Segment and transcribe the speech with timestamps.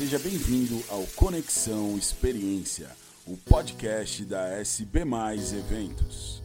[0.00, 2.88] Seja bem-vindo ao Conexão Experiência,
[3.26, 6.42] o podcast da SB Mais Eventos.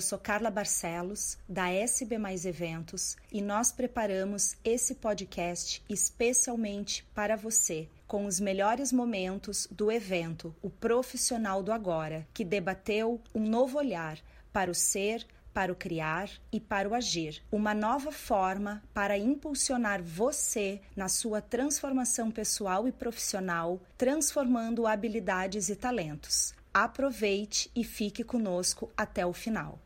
[0.00, 7.36] Eu sou Carla Barcelos, da SB Mais Eventos, e nós preparamos esse podcast especialmente para
[7.36, 13.76] você, com os melhores momentos do evento O Profissional do Agora, que debateu um novo
[13.76, 14.18] olhar
[14.50, 17.42] para o ser, para o criar e para o agir.
[17.52, 25.76] Uma nova forma para impulsionar você na sua transformação pessoal e profissional, transformando habilidades e
[25.76, 26.54] talentos.
[26.72, 29.78] Aproveite e fique conosco até o final.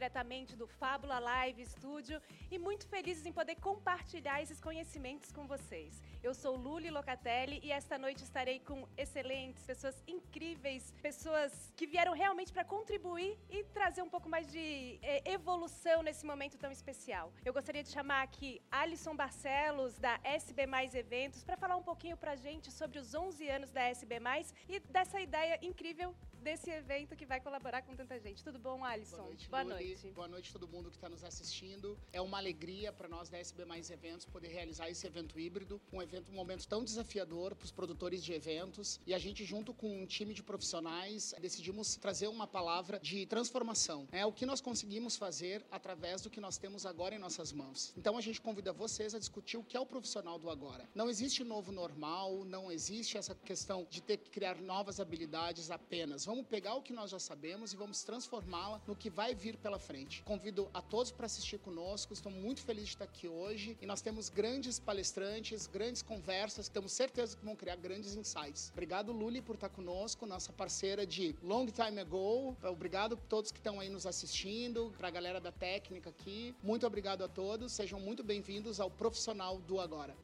[0.00, 2.18] Diretamente do Fábula Live Studio
[2.50, 6.02] e muito felizes em poder compartilhar esses conhecimentos com vocês.
[6.22, 12.14] Eu sou Luli Locatelli e esta noite estarei com excelentes, pessoas incríveis, pessoas que vieram
[12.14, 17.30] realmente para contribuir e trazer um pouco mais de eh, evolução nesse momento tão especial.
[17.44, 22.16] Eu gostaria de chamar aqui Alisson Barcelos, da SB Mais Eventos, para falar um pouquinho
[22.16, 26.70] para a gente sobre os 11 anos da SB Mais e dessa ideia incrível desse
[26.70, 28.42] evento que vai colaborar com tanta gente.
[28.42, 29.16] Tudo bom, Alisson?
[29.16, 29.74] Boa noite, Boa Luli.
[29.74, 30.10] noite.
[30.10, 31.98] Boa noite a todo mundo que está nos assistindo.
[32.12, 36.00] É uma alegria para nós da SB Mais Eventos poder realizar esse evento híbrido, um
[36.00, 38.98] evento, um momento tão desafiador para os produtores de eventos.
[39.06, 44.08] E a gente, junto com um time de profissionais, decidimos trazer uma palavra de transformação.
[44.10, 47.92] É o que nós conseguimos fazer através do que nós temos agora em nossas mãos.
[47.96, 50.88] Então a gente convida vocês a discutir o que é o profissional do agora.
[50.94, 56.26] Não existe novo normal, não existe essa questão de ter que criar novas habilidades apenas.
[56.30, 59.80] Vamos pegar o que nós já sabemos e vamos transformá-la no que vai vir pela
[59.80, 60.22] frente.
[60.22, 62.12] Convido a todos para assistir conosco.
[62.12, 66.92] Estou muito feliz de estar aqui hoje e nós temos grandes palestrantes, grandes conversas temos
[66.92, 68.70] certeza que vão criar grandes insights.
[68.70, 72.56] Obrigado, Luli, por estar conosco, nossa parceira de long time ago.
[72.62, 76.54] Obrigado a todos que estão aí nos assistindo, para a galera da técnica aqui.
[76.62, 77.72] Muito obrigado a todos.
[77.72, 80.14] Sejam muito bem-vindos ao Profissional do Agora.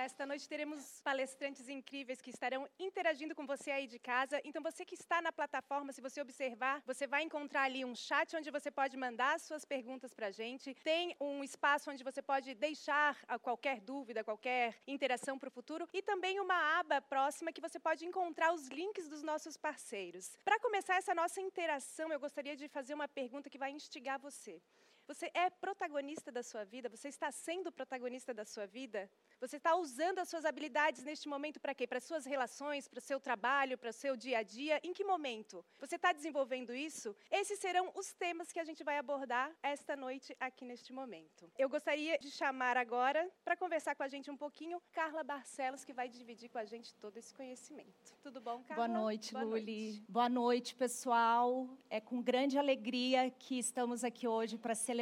[0.00, 4.40] Nesta noite teremos palestrantes incríveis que estarão interagindo com você aí de casa.
[4.48, 8.34] Então, você que está na plataforma, se você observar, você vai encontrar ali um chat
[8.34, 10.74] onde você pode mandar suas perguntas para a gente.
[10.82, 15.86] Tem um espaço onde você pode deixar qualquer dúvida, qualquer interação para o futuro.
[15.92, 20.34] E também uma aba próxima que você pode encontrar os links dos nossos parceiros.
[20.42, 24.62] Para começar essa nossa interação, eu gostaria de fazer uma pergunta que vai instigar você.
[25.10, 26.88] Você é protagonista da sua vida?
[26.88, 29.10] Você está sendo protagonista da sua vida?
[29.40, 31.84] Você está usando as suas habilidades neste momento para quê?
[31.84, 34.78] Para suas relações, para o seu trabalho, para o seu dia a dia?
[34.84, 35.64] Em que momento?
[35.80, 37.16] Você está desenvolvendo isso?
[37.28, 41.50] Esses serão os temas que a gente vai abordar esta noite aqui neste momento.
[41.58, 45.92] Eu gostaria de chamar agora, para conversar com a gente um pouquinho, Carla Barcelos, que
[45.92, 48.14] vai dividir com a gente todo esse conhecimento.
[48.22, 48.86] Tudo bom, Carla?
[48.86, 49.86] Boa noite, Boa Luli.
[49.86, 50.04] noite.
[50.08, 51.68] Boa noite, pessoal.
[51.88, 54.99] É com grande alegria que estamos aqui hoje para celebrar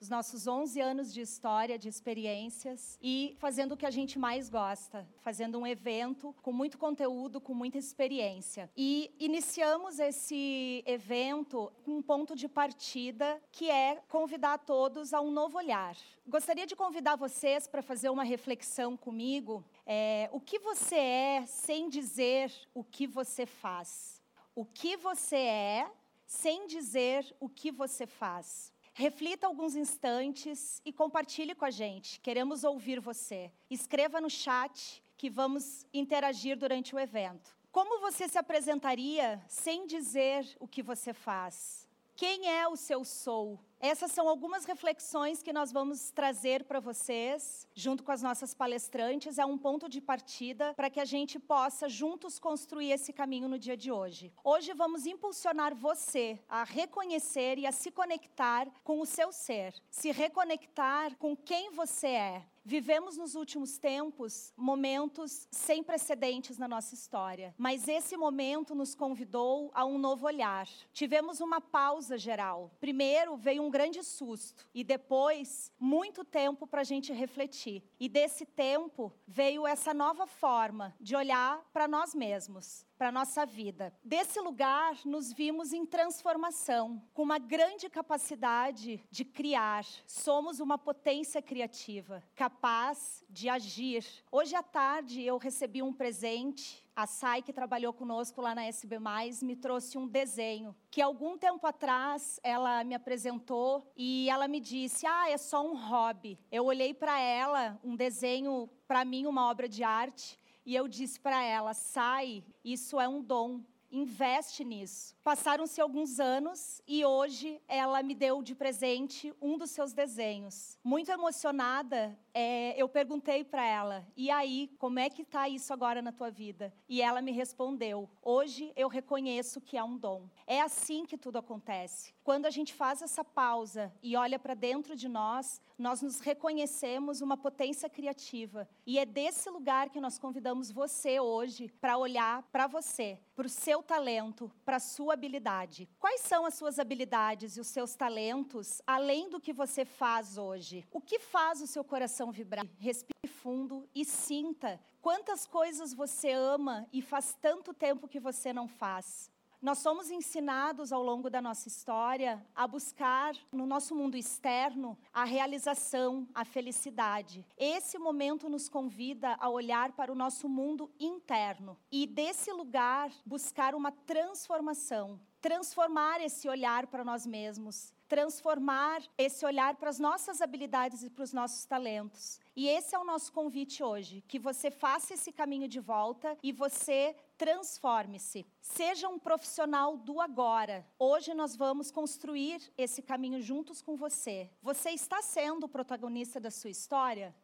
[0.00, 4.48] os nossos 11 anos de história, de experiências e fazendo o que a gente mais
[4.48, 8.70] gosta, fazendo um evento com muito conteúdo, com muita experiência.
[8.76, 15.30] E iniciamos esse evento com um ponto de partida que é convidar todos a um
[15.30, 15.96] novo olhar.
[16.26, 19.64] Gostaria de convidar vocês para fazer uma reflexão comigo.
[19.86, 24.22] É, o que você é sem dizer o que você faz?
[24.54, 25.90] O que você é
[26.26, 28.72] sem dizer o que você faz?
[28.98, 32.18] Reflita alguns instantes e compartilhe com a gente.
[32.18, 33.52] Queremos ouvir você.
[33.70, 37.56] Escreva no chat que vamos interagir durante o evento.
[37.70, 41.88] Como você se apresentaria sem dizer o que você faz?
[42.16, 43.60] Quem é o seu sou?
[43.80, 49.38] Essas são algumas reflexões que nós vamos trazer para vocês, junto com as nossas palestrantes.
[49.38, 53.56] É um ponto de partida para que a gente possa juntos construir esse caminho no
[53.56, 54.32] dia de hoje.
[54.42, 60.10] Hoje vamos impulsionar você a reconhecer e a se conectar com o seu ser, se
[60.10, 67.54] reconectar com quem você é Vivemos nos últimos tempos momentos sem precedentes na nossa história,
[67.56, 70.68] mas esse momento nos convidou a um novo olhar.
[70.92, 72.70] Tivemos uma pausa geral.
[72.78, 77.82] Primeiro veio um grande susto e depois muito tempo para a gente refletir.
[77.98, 83.46] E desse tempo veio essa nova forma de olhar para nós mesmos para a nossa
[83.46, 83.94] vida.
[84.04, 89.84] Desse lugar, nos vimos em transformação, com uma grande capacidade de criar.
[90.04, 94.04] Somos uma potência criativa, capaz de agir.
[94.32, 98.98] Hoje à tarde, eu recebi um presente a Sai, que trabalhou conosco lá na SB,
[99.42, 105.06] me trouxe um desenho que algum tempo atrás ela me apresentou e ela me disse:
[105.06, 106.36] Ah, é só um hobby.
[106.50, 110.37] Eu olhei para ela, um desenho, para mim, uma obra de arte,
[110.68, 115.16] e eu disse para ela: sai, isso é um dom, investe nisso.
[115.24, 120.78] Passaram-se alguns anos e hoje ela me deu de presente um dos seus desenhos.
[120.84, 126.00] Muito emocionada, é, eu perguntei para ela: e aí, como é que está isso agora
[126.00, 126.72] na tua vida?
[126.88, 130.28] E ela me respondeu: hoje eu reconheço que é um dom.
[130.46, 132.14] É assim que tudo acontece.
[132.22, 137.20] Quando a gente faz essa pausa e olha para dentro de nós, nós nos reconhecemos
[137.20, 138.68] uma potência criativa.
[138.86, 143.48] E é desse lugar que nós convidamos você hoje para olhar para você, para o
[143.48, 145.88] seu talento, para a sua habilidade.
[145.98, 150.86] Quais são as suas habilidades e os seus talentos, além do que você faz hoje?
[150.92, 152.66] O que faz o seu coração vibrar?
[152.78, 158.68] Respire fundo e sinta quantas coisas você ama e faz tanto tempo que você não
[158.68, 159.30] faz.
[159.60, 165.24] Nós somos ensinados ao longo da nossa história a buscar no nosso mundo externo a
[165.24, 167.44] realização, a felicidade.
[167.56, 173.74] Esse momento nos convida a olhar para o nosso mundo interno e desse lugar buscar
[173.74, 181.02] uma transformação, transformar esse olhar para nós mesmos, transformar esse olhar para as nossas habilidades
[181.02, 182.40] e para os nossos talentos.
[182.56, 186.50] E esse é o nosso convite hoje, que você faça esse caminho de volta e
[186.50, 188.46] você transforme-se.
[188.60, 190.84] Seja um profissional do agora.
[190.98, 194.50] Hoje nós vamos construir esse caminho juntos com você.
[194.62, 197.34] Você está sendo o protagonista da sua história?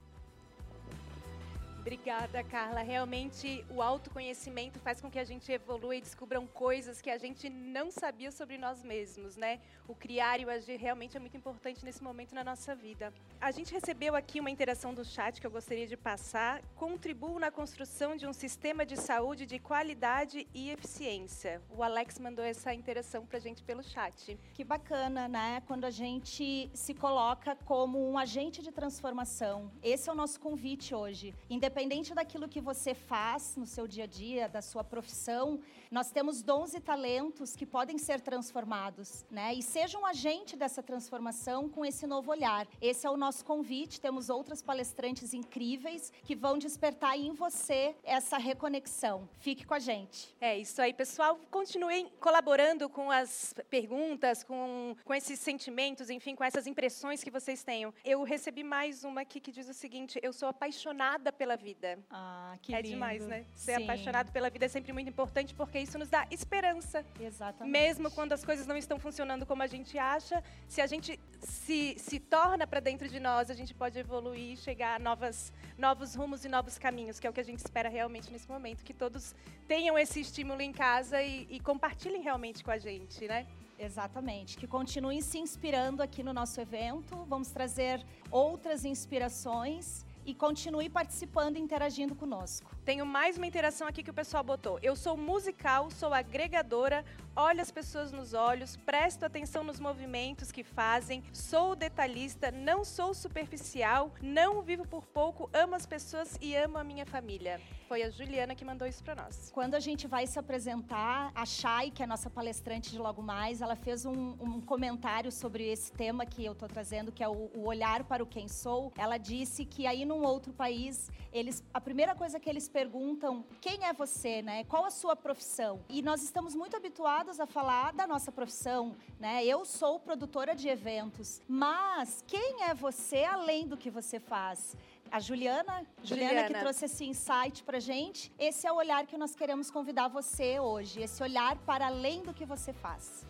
[1.84, 2.80] Obrigada, Carla.
[2.80, 7.50] Realmente, o autoconhecimento faz com que a gente evolua e descubram coisas que a gente
[7.50, 9.60] não sabia sobre nós mesmos, né?
[9.86, 13.12] O criar e o agir realmente é muito importante nesse momento na nossa vida.
[13.38, 16.62] A gente recebeu aqui uma interação do chat que eu gostaria de passar.
[16.74, 21.60] Contribuo na construção de um sistema de saúde de qualidade e eficiência.
[21.68, 24.38] O Alex mandou essa interação para a gente pelo chat.
[24.54, 25.62] Que bacana, né?
[25.66, 29.70] Quando a gente se coloca como um agente de transformação.
[29.82, 31.34] Esse é o nosso convite hoje.
[31.50, 35.58] Independente independente daquilo que você faz no seu dia a dia, da sua profissão,
[35.90, 39.52] nós temos dons e talentos que podem ser transformados, né?
[39.54, 42.68] E seja um agente dessa transformação com esse novo olhar.
[42.80, 44.00] Esse é o nosso convite.
[44.00, 49.28] Temos outras palestrantes incríveis que vão despertar em você essa reconexão.
[49.40, 50.32] Fique com a gente.
[50.40, 51.40] É isso aí, pessoal.
[51.50, 57.64] Continuem colaborando com as perguntas, com, com esses sentimentos, enfim, com essas impressões que vocês
[57.64, 57.92] tenham.
[58.04, 61.98] Eu recebi mais uma aqui que diz o seguinte: eu sou apaixonada pela vida.
[62.10, 62.94] Ah, que é lindo.
[62.94, 63.46] demais, né?
[63.54, 63.84] Ser Sim.
[63.84, 67.04] apaixonado pela vida é sempre muito importante porque isso nos dá esperança.
[67.18, 67.72] Exatamente.
[67.72, 71.96] Mesmo quando as coisas não estão funcionando como a gente acha, se a gente se,
[71.98, 76.14] se torna para dentro de nós, a gente pode evoluir e chegar a novas, novos
[76.14, 78.84] rumos e novos caminhos, que é o que a gente espera realmente nesse momento.
[78.84, 79.34] Que todos
[79.66, 83.46] tenham esse estímulo em casa e, e compartilhem realmente com a gente, né?
[83.78, 84.56] Exatamente.
[84.56, 87.24] Que continuem se inspirando aqui no nosso evento.
[87.24, 92.73] Vamos trazer outras inspirações e continue participando e interagindo conosco.
[92.84, 94.78] Tenho mais uma interação aqui que o pessoal botou.
[94.82, 97.02] Eu sou musical, sou agregadora,
[97.34, 103.14] olho as pessoas nos olhos, presto atenção nos movimentos que fazem, sou detalhista, não sou
[103.14, 107.58] superficial, não vivo por pouco, amo as pessoas e amo a minha família.
[107.88, 109.50] Foi a Juliana que mandou isso para nós.
[109.52, 113.22] Quando a gente vai se apresentar, a Chay, que é a nossa palestrante de logo
[113.22, 117.28] mais, ela fez um, um comentário sobre esse tema que eu estou trazendo, que é
[117.28, 118.92] o, o olhar para o quem sou.
[118.96, 123.86] Ela disse que aí num outro país, eles, a primeira coisa que eles perguntam quem
[123.86, 124.64] é você, né?
[124.64, 125.80] Qual a sua profissão?
[125.88, 129.44] E nós estamos muito habituados a falar da nossa profissão, né?
[129.44, 134.76] Eu sou produtora de eventos, mas quem é você além do que você faz?
[135.12, 138.32] a Juliana, Juliana, Juliana, que trouxe esse insight para gente.
[138.36, 142.34] Esse é o olhar que nós queremos convidar você hoje, esse olhar para além do
[142.34, 143.24] que você faz.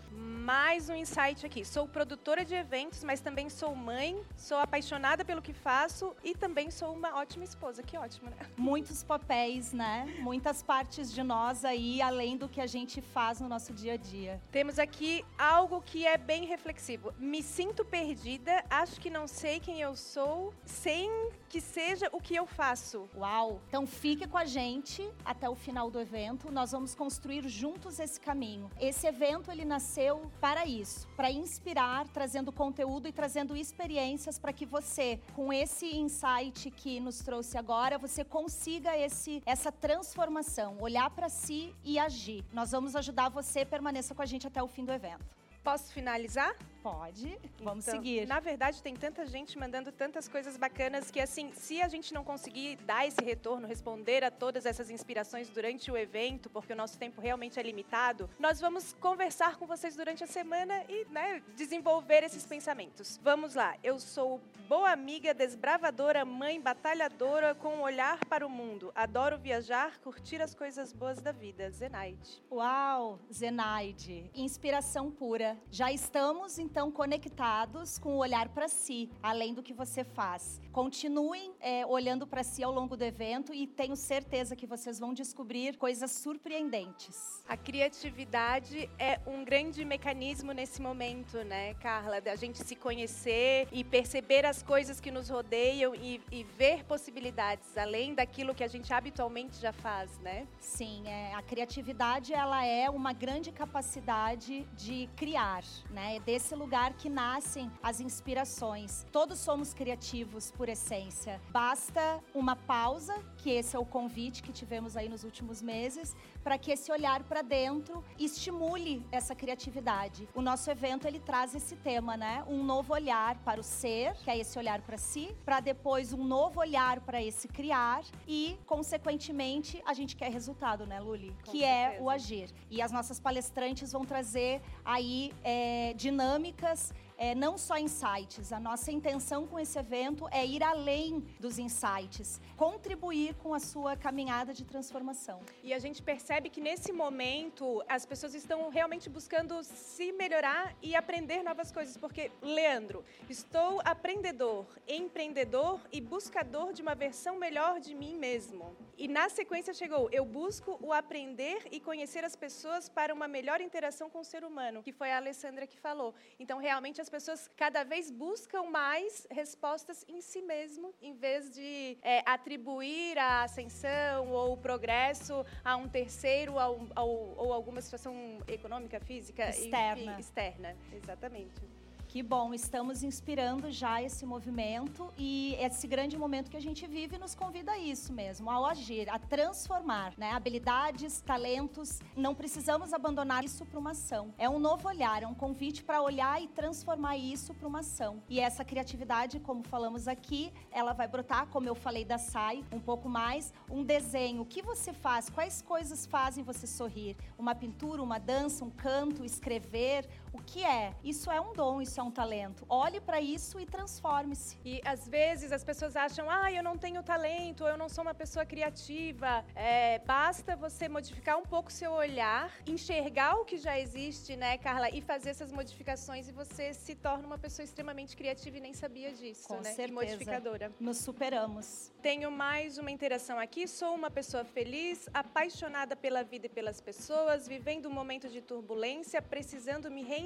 [0.45, 1.65] Mais um insight aqui.
[1.65, 6.71] Sou produtora de eventos, mas também sou mãe, sou apaixonada pelo que faço e também
[6.71, 7.83] sou uma ótima esposa.
[7.83, 8.37] Que ótimo, né?
[8.55, 10.07] Muitos papéis, né?
[10.21, 13.97] Muitas partes de nós aí, além do que a gente faz no nosso dia a
[13.97, 14.39] dia.
[14.53, 17.15] Temos aqui algo que é bem reflexivo.
[17.19, 21.11] Me sinto perdida, acho que não sei quem eu sou, sem
[21.49, 23.09] que seja o que eu faço.
[23.17, 23.63] Uau!
[23.69, 26.53] Então fique com a gente até o final do evento.
[26.53, 28.71] Nós vamos construir juntos esse caminho.
[28.79, 30.04] Esse evento ele nasceu
[30.41, 36.71] para isso, para inspirar, trazendo conteúdo e trazendo experiências para que você, com esse insight
[36.71, 42.45] que nos trouxe agora, você consiga esse essa transformação, olhar para si e agir.
[42.53, 45.25] Nós vamos ajudar você, permaneça com a gente até o fim do evento.
[45.63, 46.55] Posso finalizar?
[46.85, 48.27] Pode, vamos Então, seguir.
[48.27, 52.23] Na verdade, tem tanta gente mandando tantas coisas bacanas que, assim, se a gente não
[52.23, 56.99] conseguir dar esse retorno, responder a todas essas inspirações durante o evento, porque o nosso
[56.99, 62.23] tempo realmente é limitado, nós vamos conversar com vocês durante a semana e, né, desenvolver
[62.23, 63.19] esses pensamentos.
[63.23, 63.79] Vamos lá.
[63.83, 64.39] Eu sou
[64.69, 68.93] boa amiga, desbravadora, mãe, batalhadora, com um olhar para o mundo.
[68.95, 71.71] Adoro viajar, curtir as coisas boas da vida.
[71.71, 72.43] Zenaide.
[72.53, 75.57] Uau, Zenaide, inspiração pura.
[75.71, 80.61] Já estamos então conectados com o olhar para si, além do que você faz.
[80.75, 85.15] Continuem é, olhando para si ao longo do evento e tenho certeza que vocês vão
[85.15, 87.45] descobrir coisas surpreendentes.
[87.49, 92.21] A criatividade é um grande mecanismo nesse momento, né, Carla?
[92.21, 97.79] Da gente se conhecer e perceber as coisas que nos rodeiam e, e ver possibilidades,
[97.79, 100.45] além daquilo que a gente habitualmente já faz, né?
[100.59, 106.17] Sim, é, a criatividade ela é uma grande capacidade de criar, né?
[106.17, 109.07] É desse lugar que nascem as inspirações.
[109.13, 111.41] Todos somos criativos por essência.
[111.51, 116.59] Basta uma pausa, que esse é o convite que tivemos aí nos últimos meses, para
[116.59, 120.29] que esse olhar para dentro estimule essa criatividade.
[120.35, 122.45] O nosso evento ele traz esse tema, né?
[122.47, 126.23] Um novo olhar para o ser, que é esse olhar para si, para depois um
[126.25, 131.35] novo olhar para esse criar e, consequentemente, a gente quer resultado, né, Luli?
[131.45, 132.03] Com que é certeza.
[132.05, 132.51] o agir.
[132.71, 136.93] E as nossas palestrantes vão trazer aí é, dinâmicas.
[137.17, 142.41] É, não só insights, a nossa intenção com esse evento é ir além dos insights,
[142.57, 145.41] contribuir com a sua caminhada de transformação.
[145.63, 150.95] E a gente percebe que nesse momento as pessoas estão realmente buscando se melhorar e
[150.95, 151.97] aprender novas coisas.
[151.97, 158.75] Porque, Leandro, estou aprendedor, empreendedor e buscador de uma versão melhor de mim mesmo.
[158.97, 163.61] E na sequência chegou, eu busco o aprender e conhecer as pessoas para uma melhor
[163.61, 166.15] interação com o ser humano, que foi a Alessandra que falou.
[166.39, 171.99] Então, realmente, as pessoas cada vez buscam mais respostas em si mesmo, em vez de
[172.03, 178.15] é, atribuir a ascensão ou o progresso a um terceiro ao- ao- ou alguma situação
[178.47, 180.21] econômica, física, enfim, Externa.
[180.21, 181.84] externa, exatamente.
[182.15, 187.19] Que bom, estamos inspirando já esse movimento e esse grande momento que a gente vive
[187.19, 190.31] nos convida a isso mesmo, ao agir, a transformar, né?
[190.31, 194.33] Habilidades, talentos, não precisamos abandonar isso para uma ação.
[194.39, 198.23] É um novo olhar, é um convite para olhar e transformar isso para uma ação.
[198.29, 202.79] E essa criatividade, como falamos aqui, ela vai brotar, como eu falei da SAI, um
[202.79, 204.43] pouco mais, um desenho.
[204.43, 205.29] O que você faz?
[205.29, 207.17] Quais coisas fazem você sorrir?
[207.37, 210.09] Uma pintura, uma dança, um canto, escrever?
[210.35, 210.93] O que é?
[211.05, 212.67] Isso é um dom, isso é um talento.
[212.69, 214.59] Olhe para isso e transforme-se.
[214.65, 218.13] E às vezes as pessoas acham, ah, eu não tenho talento, eu não sou uma
[218.15, 219.45] pessoa criativa.
[219.55, 224.59] É, basta você modificar um pouco o seu olhar, enxergar o que já existe, né,
[224.59, 228.75] Carla, e fazer essas modificações e você se torna uma pessoa extremamente criativa e nem
[228.75, 229.71] sabia disso, Com né?
[229.71, 229.93] E certeza.
[229.93, 230.73] modificadora.
[230.81, 231.93] Nos superamos.
[232.03, 233.69] Tenho mais uma interação aqui.
[233.69, 239.23] Sou uma pessoa feliz, apaixonada pela vida e pelas pessoas, vivendo um momento de turbulência,
[239.23, 240.24] precisando me reinventar,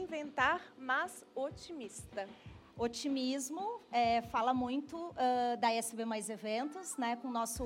[0.78, 2.28] mas otimista.
[2.78, 7.16] Otimismo é, fala muito ah, da SB Mais Eventos, né?
[7.16, 7.64] Com o nosso,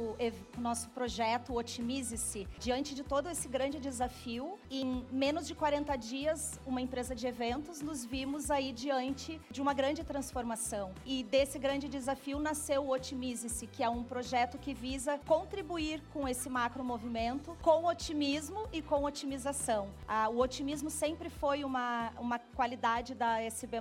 [0.54, 2.49] com nosso projeto Otimize-se.
[2.59, 7.83] Diante de todo esse grande desafio, em menos de 40 dias, uma empresa de eventos,
[7.83, 10.92] nos vimos aí diante de uma grande transformação.
[11.04, 16.26] E desse grande desafio nasceu o Otimize-se, que é um projeto que visa contribuir com
[16.26, 19.90] esse macro movimento com otimismo e com otimização.
[20.09, 23.78] Ah, o otimismo sempre foi uma, uma qualidade da SB+,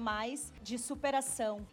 [0.61, 1.20] de superação.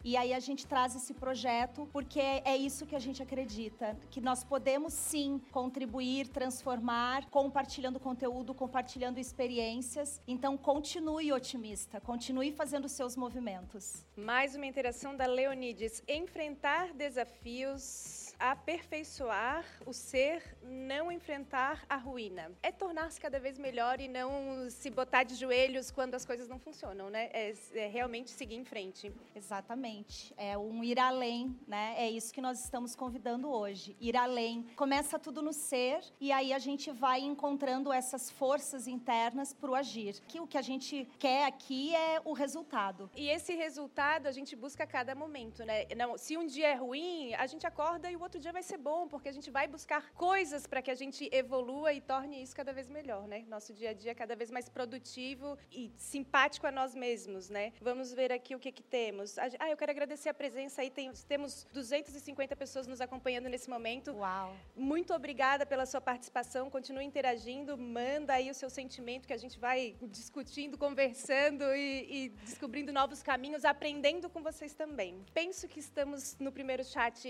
[0.03, 4.21] E aí a gente traz esse projeto porque é isso que a gente acredita, que
[4.21, 10.21] nós podemos sim contribuir, transformar, compartilhando conteúdo, compartilhando experiências.
[10.27, 14.05] Então continue otimista, continue fazendo seus movimentos.
[14.15, 16.03] Mais uma interação da Leonides.
[16.07, 18.28] Enfrentar desafios.
[18.39, 22.51] Aperfeiçoar o ser, não enfrentar a ruína.
[22.63, 26.57] É tornar-se cada vez melhor e não se botar de joelhos quando as coisas não
[26.57, 27.29] funcionam, né?
[27.33, 29.11] É, é realmente seguir em frente.
[29.35, 30.33] Exatamente.
[30.37, 31.95] É um ir além, né?
[31.97, 33.95] É isso que nós estamos convidando hoje.
[33.99, 34.63] Ir além.
[34.75, 39.75] Começa tudo no ser e aí a gente vai encontrando essas forças internas para o
[39.75, 40.21] agir.
[40.27, 43.09] Que o que a gente quer aqui é o resultado.
[43.15, 45.85] E esse resultado a gente busca a cada momento, né?
[45.97, 48.77] Não, se um dia é ruim, a gente acorda e o outro dia vai ser
[48.77, 52.55] bom, porque a gente vai buscar coisas para que a gente evolua e torne isso
[52.55, 53.45] cada vez melhor, né?
[53.47, 57.71] Nosso dia a dia cada vez mais produtivo e simpático a nós mesmos, né?
[57.81, 59.37] Vamos ver aqui o que que temos.
[59.37, 64.11] Ah, eu quero agradecer a presença aí, tem, temos 250 pessoas nos acompanhando nesse momento.
[64.11, 64.55] Uau!
[64.75, 69.57] Muito obrigada pela sua participação, continue interagindo, manda aí o seu sentimento que a gente
[69.57, 75.23] vai discutindo, conversando e, e descobrindo novos caminhos, aprendendo com vocês também.
[75.33, 77.27] Penso que estamos no primeiro chat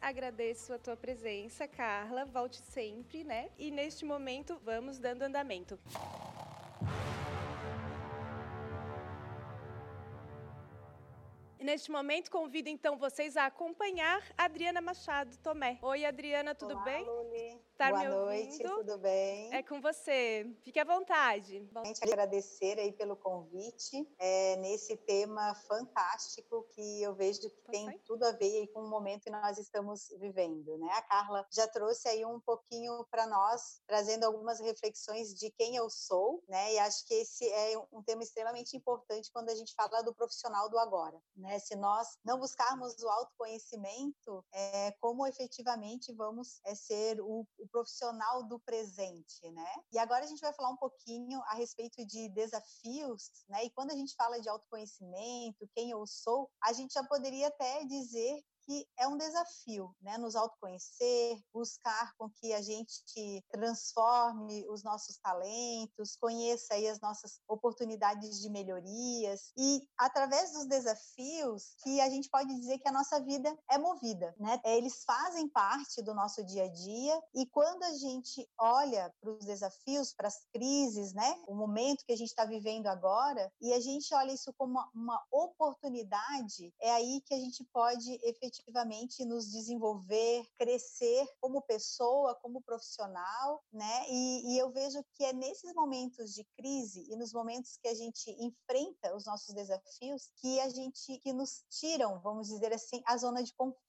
[0.00, 2.24] Agradeço a tua presença, Carla.
[2.24, 3.50] Volte sempre, né?
[3.58, 5.78] E neste momento, vamos dando andamento.
[11.60, 15.78] Neste momento, convido então vocês a acompanhar a Adriana Machado Tomé.
[15.82, 17.04] Oi, Adriana, tudo Olá, bem?
[17.04, 17.60] Luli.
[17.76, 19.54] Tá Boa noite, tudo bem?
[19.54, 20.50] É com você.
[20.64, 21.68] Fique à vontade.
[21.84, 28.24] Gente, agradecer aí pelo convite é, nesse tema fantástico que eu vejo que tem tudo
[28.24, 30.88] a ver com o momento que nós estamos vivendo, né?
[30.92, 35.90] A Carla já trouxe aí um pouquinho para nós, trazendo algumas reflexões de quem eu
[35.90, 36.72] sou, né?
[36.72, 40.70] E acho que esse é um tema extremamente importante quando a gente fala do profissional
[40.70, 41.58] do agora, né?
[41.58, 48.44] Se nós não buscarmos o autoconhecimento, é, como efetivamente vamos é, ser o, o profissional
[48.44, 49.74] do presente, né?
[49.92, 53.64] E agora a gente vai falar um pouquinho a respeito de desafios, né?
[53.64, 57.84] E quando a gente fala de autoconhecimento, quem eu sou, a gente já poderia até
[57.84, 60.18] dizer que é um desafio, né?
[60.18, 67.40] Nos autoconhecer, buscar com que a gente transforme os nossos talentos, conheça aí as nossas
[67.48, 73.20] oportunidades de melhorias e através dos desafios que a gente pode dizer que a nossa
[73.20, 74.60] vida é movida, né?
[74.64, 79.44] Eles fazem parte do nosso dia a dia e quando a gente olha para os
[79.44, 81.40] desafios, para as crises, né?
[81.46, 84.90] O momento que a gente está vivendo agora e a gente olha isso como uma,
[84.92, 92.34] uma oportunidade, é aí que a gente pode efetivamente efetivamente nos desenvolver, crescer como pessoa,
[92.42, 94.04] como profissional, né?
[94.08, 97.94] E, e eu vejo que é nesses momentos de crise e nos momentos que a
[97.94, 103.16] gente enfrenta os nossos desafios que a gente que nos tiram, vamos dizer assim, a
[103.16, 103.85] zona de conforto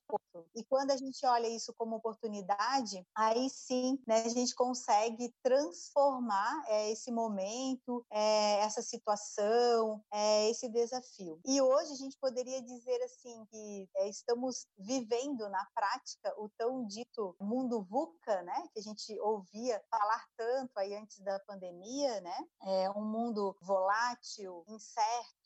[0.56, 6.64] e quando a gente olha isso como oportunidade, aí sim né, a gente consegue transformar
[6.68, 11.40] é, esse momento, é, essa situação, é, esse desafio.
[11.46, 17.36] E hoje a gente poderia dizer assim que estamos vivendo na prática o tão dito
[17.40, 22.38] mundo VUCA, né, que a gente ouvia falar tanto aí antes da pandemia, né?
[22.64, 25.37] É um mundo volátil, incerto,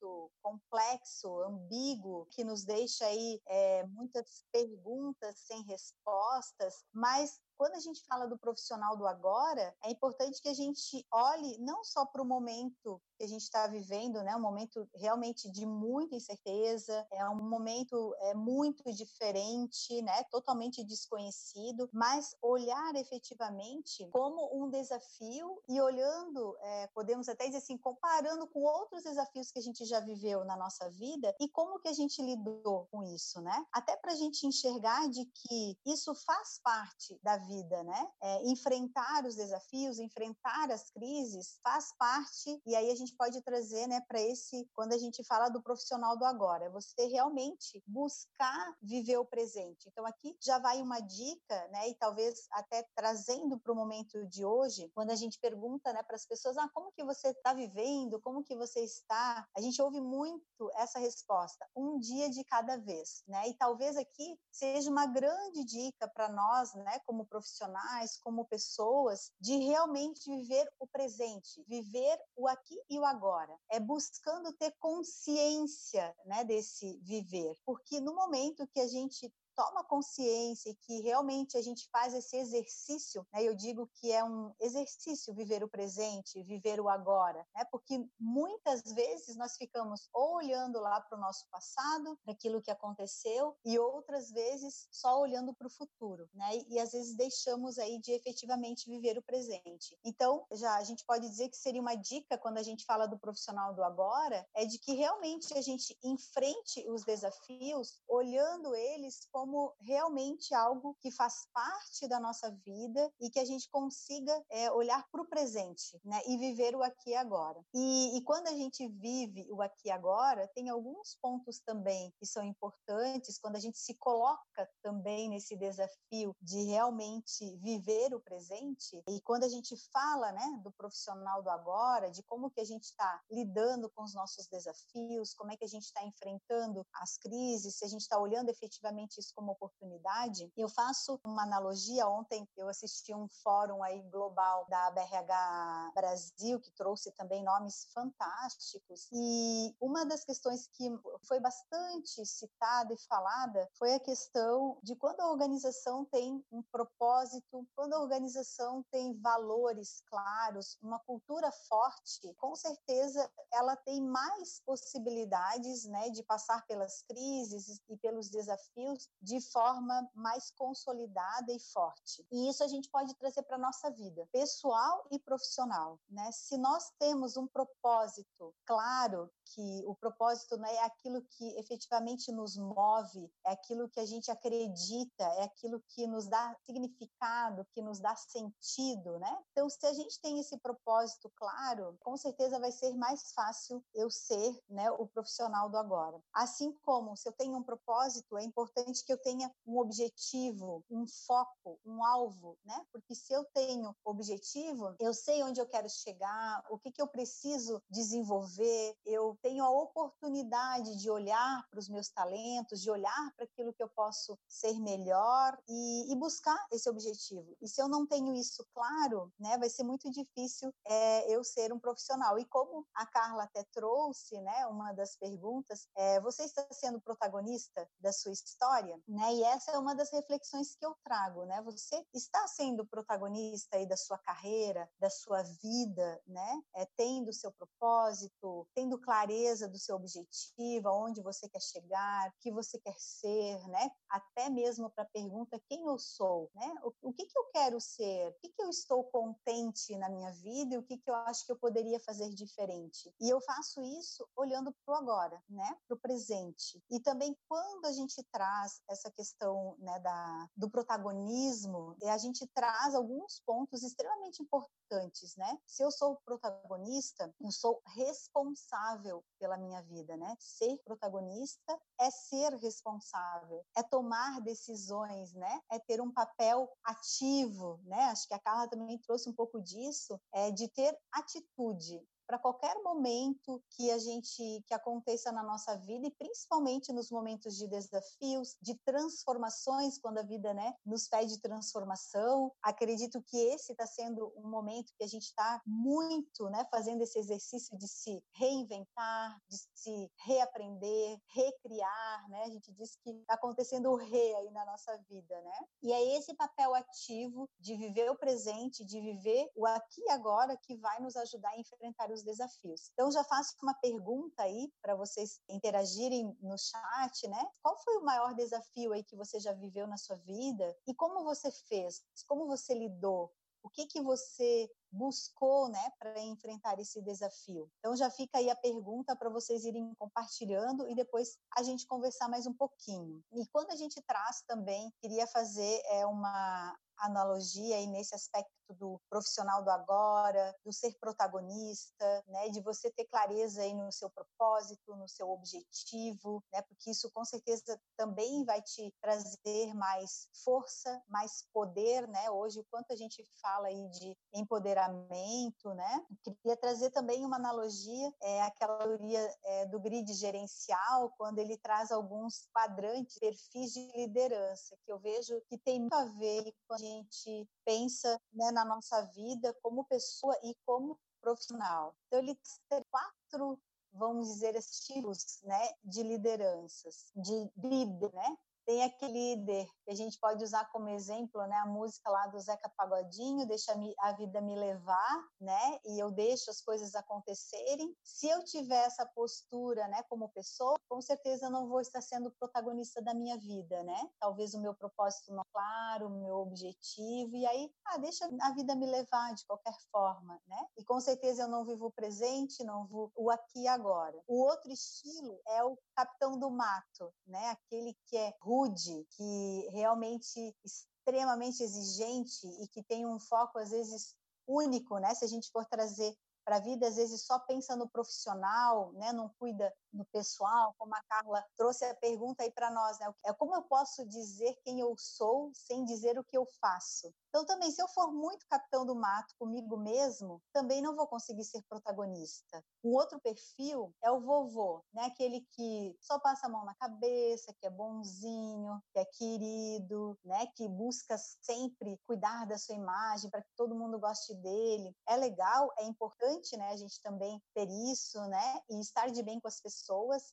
[0.42, 8.04] complexo, ambíguo, que nos deixa aí é, muitas perguntas sem respostas, mas quando a gente
[8.08, 12.26] fala do profissional do agora, é importante que a gente olhe não só para o
[12.26, 17.36] momento que a gente está vivendo, né, um momento realmente de muita incerteza, é um
[17.36, 26.58] momento é muito diferente, né, totalmente desconhecido, mas olhar efetivamente como um desafio e olhando,
[26.62, 30.58] é, podemos até dizer assim, comparando com outros desafios que a gente já viveu na
[30.58, 33.64] nossa vida e como que a gente lidou com isso, né?
[33.72, 38.08] Até para a gente enxergar de que isso faz parte da vida vida, né?
[38.22, 43.88] É, enfrentar os desafios, enfrentar as crises, faz parte, e aí a gente pode trazer,
[43.88, 48.76] né, para esse, quando a gente fala do profissional do agora, é você realmente buscar
[48.82, 49.90] viver o presente.
[49.90, 54.46] Então, aqui já vai uma dica, né, e talvez até trazendo para o momento de
[54.46, 58.22] hoje, quando a gente pergunta, né, para as pessoas, ah, como que você está vivendo,
[58.22, 63.24] como que você está, a gente ouve muito essa resposta, um dia de cada vez,
[63.28, 69.32] né, e talvez aqui seja uma grande dica para nós, né, como profissionais, como pessoas,
[69.40, 73.58] de realmente viver o presente, viver o aqui e o agora.
[73.72, 77.56] É buscando ter consciência né, desse viver.
[77.66, 82.36] Porque no momento que a gente toma consciência e que realmente a gente faz esse
[82.36, 83.44] exercício, né?
[83.44, 87.64] Eu digo que é um exercício viver o presente, viver o agora, né?
[87.66, 92.72] Porque muitas vezes nós ficamos ou olhando lá para o nosso passado, para aquilo que
[92.72, 96.58] aconteceu, e outras vezes só olhando para o futuro, né?
[96.58, 99.96] E, e às vezes deixamos aí de efetivamente viver o presente.
[100.04, 103.20] Então, já a gente pode dizer que seria uma dica quando a gente fala do
[103.20, 109.51] profissional do agora, é de que realmente a gente enfrente os desafios olhando eles como
[109.52, 114.72] como realmente algo que faz parte da nossa vida e que a gente consiga é,
[114.72, 116.22] olhar para o presente, né?
[116.26, 117.62] E viver o aqui e agora.
[117.74, 122.26] E, e quando a gente vive o aqui e agora, tem alguns pontos também que
[122.26, 129.04] são importantes quando a gente se coloca também nesse desafio de realmente viver o presente.
[129.06, 132.84] E quando a gente fala, né, do profissional do agora, de como que a gente
[132.84, 137.76] está lidando com os nossos desafios, como é que a gente está enfrentando as crises,
[137.76, 140.52] se a gente está olhando efetivamente isso como oportunidade.
[140.56, 142.08] Eu faço uma analogia.
[142.08, 149.08] Ontem eu assisti um fórum aí global da BRH Brasil que trouxe também nomes fantásticos
[149.12, 150.90] e uma das questões que
[151.28, 157.68] foi bastante citada e falada foi a questão de quando a organização tem um propósito,
[157.76, 165.86] quando a organização tem valores claros, uma cultura forte, com certeza ela tem mais possibilidades,
[165.86, 172.26] né, de passar pelas crises e pelos desafios de forma mais consolidada e forte.
[172.32, 176.32] E isso a gente pode trazer para nossa vida, pessoal e profissional, né?
[176.32, 182.58] Se nós temos um propósito claro, que o propósito não é aquilo que efetivamente nos
[182.58, 188.00] move, é aquilo que a gente acredita, é aquilo que nos dá significado, que nos
[188.00, 189.44] dá sentido, né?
[189.52, 194.10] Então, se a gente tem esse propósito claro, com certeza vai ser mais fácil eu
[194.10, 196.22] ser, né, o profissional do agora.
[196.34, 201.06] Assim como se eu tenho um propósito, é importante que eu tenha um objetivo, um
[201.08, 202.86] foco, um alvo, né?
[202.92, 207.08] Porque se eu tenho objetivo, eu sei onde eu quero chegar, o que que eu
[207.08, 213.46] preciso desenvolver, eu tenho a oportunidade de olhar para os meus talentos, de olhar para
[213.46, 217.56] aquilo que eu posso ser melhor e, e, buscar esse objetivo.
[217.62, 221.74] E se eu não tenho isso claro, né, vai ser muito difícil é, eu ser
[221.74, 222.38] um profissional.
[222.40, 227.90] E como a Carla até trouxe, né, uma das perguntas, é, você está sendo protagonista
[228.00, 229.34] da sua história, né?
[229.34, 231.62] E essa é uma das reflexões que eu trago, né?
[231.64, 236.62] Você está sendo protagonista aí da sua carreira, da sua vida, né?
[236.76, 242.52] É, tendo seu propósito, tendo clareza do seu objetivo, aonde você quer chegar, o que
[242.52, 243.92] você quer ser, né?
[244.10, 246.74] Até mesmo para a pergunta quem eu sou, né?
[246.84, 248.30] O, o, que que eu quero ser?
[248.30, 251.46] O que que eu estou contente na minha vida e o que que eu acho
[251.46, 253.14] que eu poderia fazer diferente?
[253.20, 255.78] E eu faço isso olhando para o agora, né?
[255.88, 256.84] Para o presente.
[256.90, 262.94] E também quando a gente traz essa questão, né, da do protagonismo, a gente traz
[262.94, 265.58] alguns pontos extremamente importantes, né?
[265.66, 270.36] Se eu sou protagonista, eu sou responsável pela minha vida, né?
[270.40, 275.62] Ser protagonista é ser responsável, é tomar decisões, né?
[275.72, 278.06] É ter um papel ativo, né?
[278.06, 282.82] Acho que a Carla também trouxe um pouco disso, é de ter atitude, para qualquer
[282.82, 288.56] momento que a gente que aconteça na nossa vida e principalmente nos momentos de desafios,
[288.62, 292.50] de transformações, quando a vida, né, nos pede transformação.
[292.64, 297.20] Acredito que esse está sendo um momento que a gente está muito, né, fazendo esse
[297.20, 302.44] exercício de se reinventar, de se reaprender, recriar, né?
[302.46, 305.66] A gente diz que está acontecendo o re aí na nossa vida, né?
[305.84, 310.56] E é esse papel ativo de viver o presente, de viver o aqui e agora
[310.56, 312.90] que vai nos ajudar a enfrentar os desafios.
[312.94, 317.50] Então, já faço uma pergunta aí para vocês interagirem no chat, né?
[317.62, 321.24] Qual foi o maior desafio aí que você já viveu na sua vida e como
[321.24, 322.04] você fez?
[322.28, 323.32] Como você lidou?
[323.64, 327.70] O que que você buscou, né, para enfrentar esse desafio?
[327.80, 332.28] Então já fica aí a pergunta para vocês irem compartilhando e depois a gente conversar
[332.28, 333.22] mais um pouquinho.
[333.32, 339.02] E quando a gente traz também, queria fazer é uma analogia aí nesse aspecto do
[339.10, 344.96] profissional do agora, do ser protagonista, né, de você ter clareza aí no seu propósito,
[344.96, 351.46] no seu objetivo, né, porque isso com certeza também vai te trazer mais força, mais
[351.54, 352.30] poder, né?
[352.30, 356.06] Hoje o quanto a gente fala aí de empoderamento, né?
[356.26, 361.58] Eu queria trazer também uma analogia, é aquela teoria é, do grid gerencial, quando ele
[361.58, 366.74] traz alguns quadrantes, perfis de liderança, que eu vejo que tem muito a ver com
[366.74, 371.96] a gente pensa né, na nossa vida como pessoa e como profissional.
[372.08, 372.38] Então, ele
[372.70, 373.60] tem quatro,
[373.94, 378.38] vamos dizer, estilos né, de lideranças, de líder, né?
[378.72, 382.40] Tem aquele líder que a gente pode usar como exemplo, né, a música lá do
[382.40, 387.94] Zeca Pagodinho, deixa a vida me levar, né, e eu deixo as coisas acontecerem.
[388.02, 392.32] Se eu tiver essa postura, né, como pessoa, com certeza eu não vou estar sendo
[392.40, 394.10] protagonista da minha vida, né?
[394.22, 398.74] Talvez o meu propósito não claro, o meu objetivo, e aí, ah, deixa a vida
[398.74, 400.66] me levar de qualquer forma, né?
[400.78, 404.18] E com certeza eu não vivo o presente, não vivo o aqui e agora.
[404.28, 407.50] O outro estilo é o capitão do mato, né?
[407.50, 414.16] Aquele que é rude, que realmente extremamente exigente e que tem um foco às vezes
[414.48, 415.14] único, né?
[415.16, 419.12] Se a gente for trazer para a vida, às vezes só pensa no profissional, né?
[419.12, 423.14] Não cuida no pessoal, como a Carla trouxe a pergunta aí para nós, né?
[423.26, 427.14] É como eu posso dizer quem eu sou sem dizer o que eu faço?
[427.30, 431.46] Então, também, se eu for muito capitão do mato comigo mesmo, também não vou conseguir
[431.46, 432.62] ser protagonista.
[432.84, 435.06] O outro perfil é o vovô, né?
[435.06, 440.46] Aquele que só passa a mão na cabeça, que é bonzinho, que é querido, né?
[440.56, 444.94] Que busca sempre cuidar da sua imagem para que todo mundo goste dele.
[445.08, 446.70] É legal, é importante, né?
[446.72, 448.62] A gente também ter isso, né?
[448.70, 449.81] E estar de bem com as pessoas.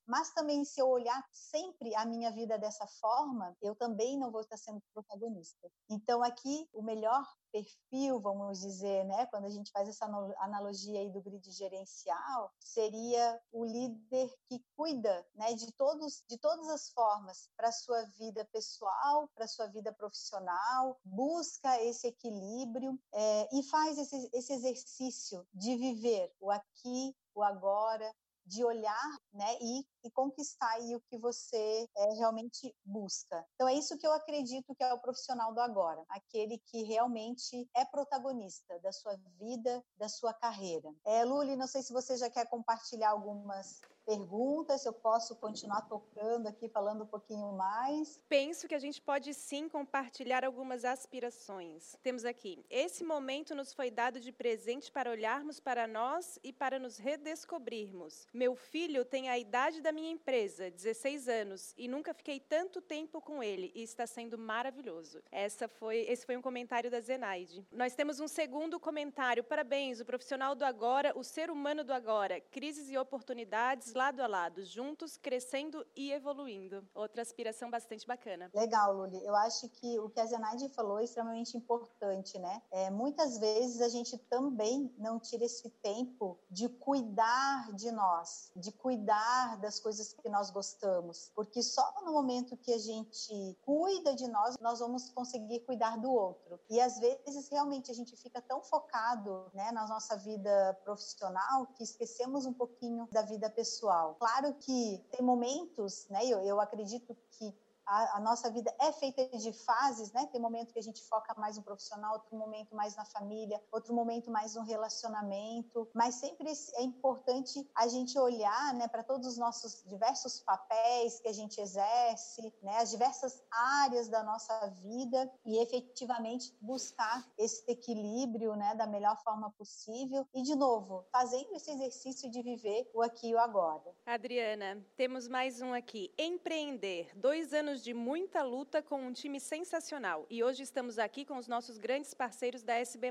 [0.07, 4.41] Mas também, se eu olhar sempre a minha vida dessa forma, eu também não vou
[4.41, 5.71] estar sendo protagonista.
[5.89, 10.07] Então, aqui, o melhor perfil, vamos dizer, né, quando a gente faz essa
[10.39, 16.69] analogia aí do grid gerencial, seria o líder que cuida, né, de todos de todas
[16.69, 23.63] as formas para sua vida pessoal, para sua vida profissional, busca esse equilíbrio é, e
[23.65, 28.15] faz esse, esse exercício de viver o aqui, o agora,
[28.49, 33.45] de olhar né, e, e conquistar aí o que você é, realmente busca.
[33.55, 37.69] Então, é isso que eu acredito que é o profissional do agora, aquele que realmente
[37.77, 40.93] é protagonista da sua vida, da sua carreira.
[41.05, 45.83] É, Luli, não sei se você já quer compartilhar algumas perguntas, se eu posso continuar
[45.83, 48.19] tocando aqui, falando um pouquinho mais.
[48.27, 51.95] Penso que a gente pode sim compartilhar algumas aspirações.
[52.03, 56.79] Temos aqui: esse momento nos foi dado de presente para olharmos para nós e para
[56.79, 58.27] nos redescobrirmos.
[58.33, 63.21] Meu filho tem a idade da minha empresa, 16 anos, e nunca fiquei tanto tempo
[63.21, 65.23] com ele e está sendo maravilhoso.
[65.31, 67.67] Essa foi, esse foi um comentário da Zenaide.
[67.71, 69.45] Nós temos um segundo comentário.
[69.45, 72.41] Parabéns, o profissional do agora, o ser humano do agora.
[72.41, 76.87] Crises e oportunidades lado a lado, juntos, crescendo e evoluindo.
[76.95, 78.49] Outra aspiração bastante bacana.
[78.55, 79.21] Legal, Luli.
[79.25, 82.63] Eu acho que o que a Zenaide falou é extremamente importante, né?
[82.71, 88.71] É, muitas vezes a gente também não tira esse tempo de cuidar de nós, de
[88.71, 94.29] cuidar das coisas que nós gostamos, porque só no momento que a gente cuida de
[94.29, 96.61] nós, nós vamos conseguir cuidar do outro.
[96.71, 101.83] E às vezes realmente a gente fica tão focado, né, na nossa vida profissional que
[101.83, 104.17] esquecemos um pouquinho da vida pessoal pessoal.
[104.19, 106.21] Claro que tem momentos, né?
[106.27, 107.55] Eu, eu acredito que
[107.89, 110.29] a, a, nossa vida é feita de fases, né?
[110.31, 113.95] Tem momento que a gente foca mais no profissional, outro momento mais na família, outro
[113.95, 119.39] momento mais no relacionamento, mas sempre é importante a gente olhar, né, para todos os
[119.39, 125.59] nossos diversos papéis que a gente exerce, né, as diversas áreas da nossa vida e
[125.59, 132.31] efetivamente buscar esse equilíbrio, né, da melhor forma possível e de novo, fazendo esse exercício
[132.31, 133.95] de viver o aqui e o agora.
[134.05, 136.13] Adriana, temos mais um aqui.
[136.19, 137.11] Empreender.
[137.17, 141.37] Dois anos anos de muita luta com um time sensacional e hoje estamos aqui com
[141.37, 143.09] os nossos grandes parceiros da SB.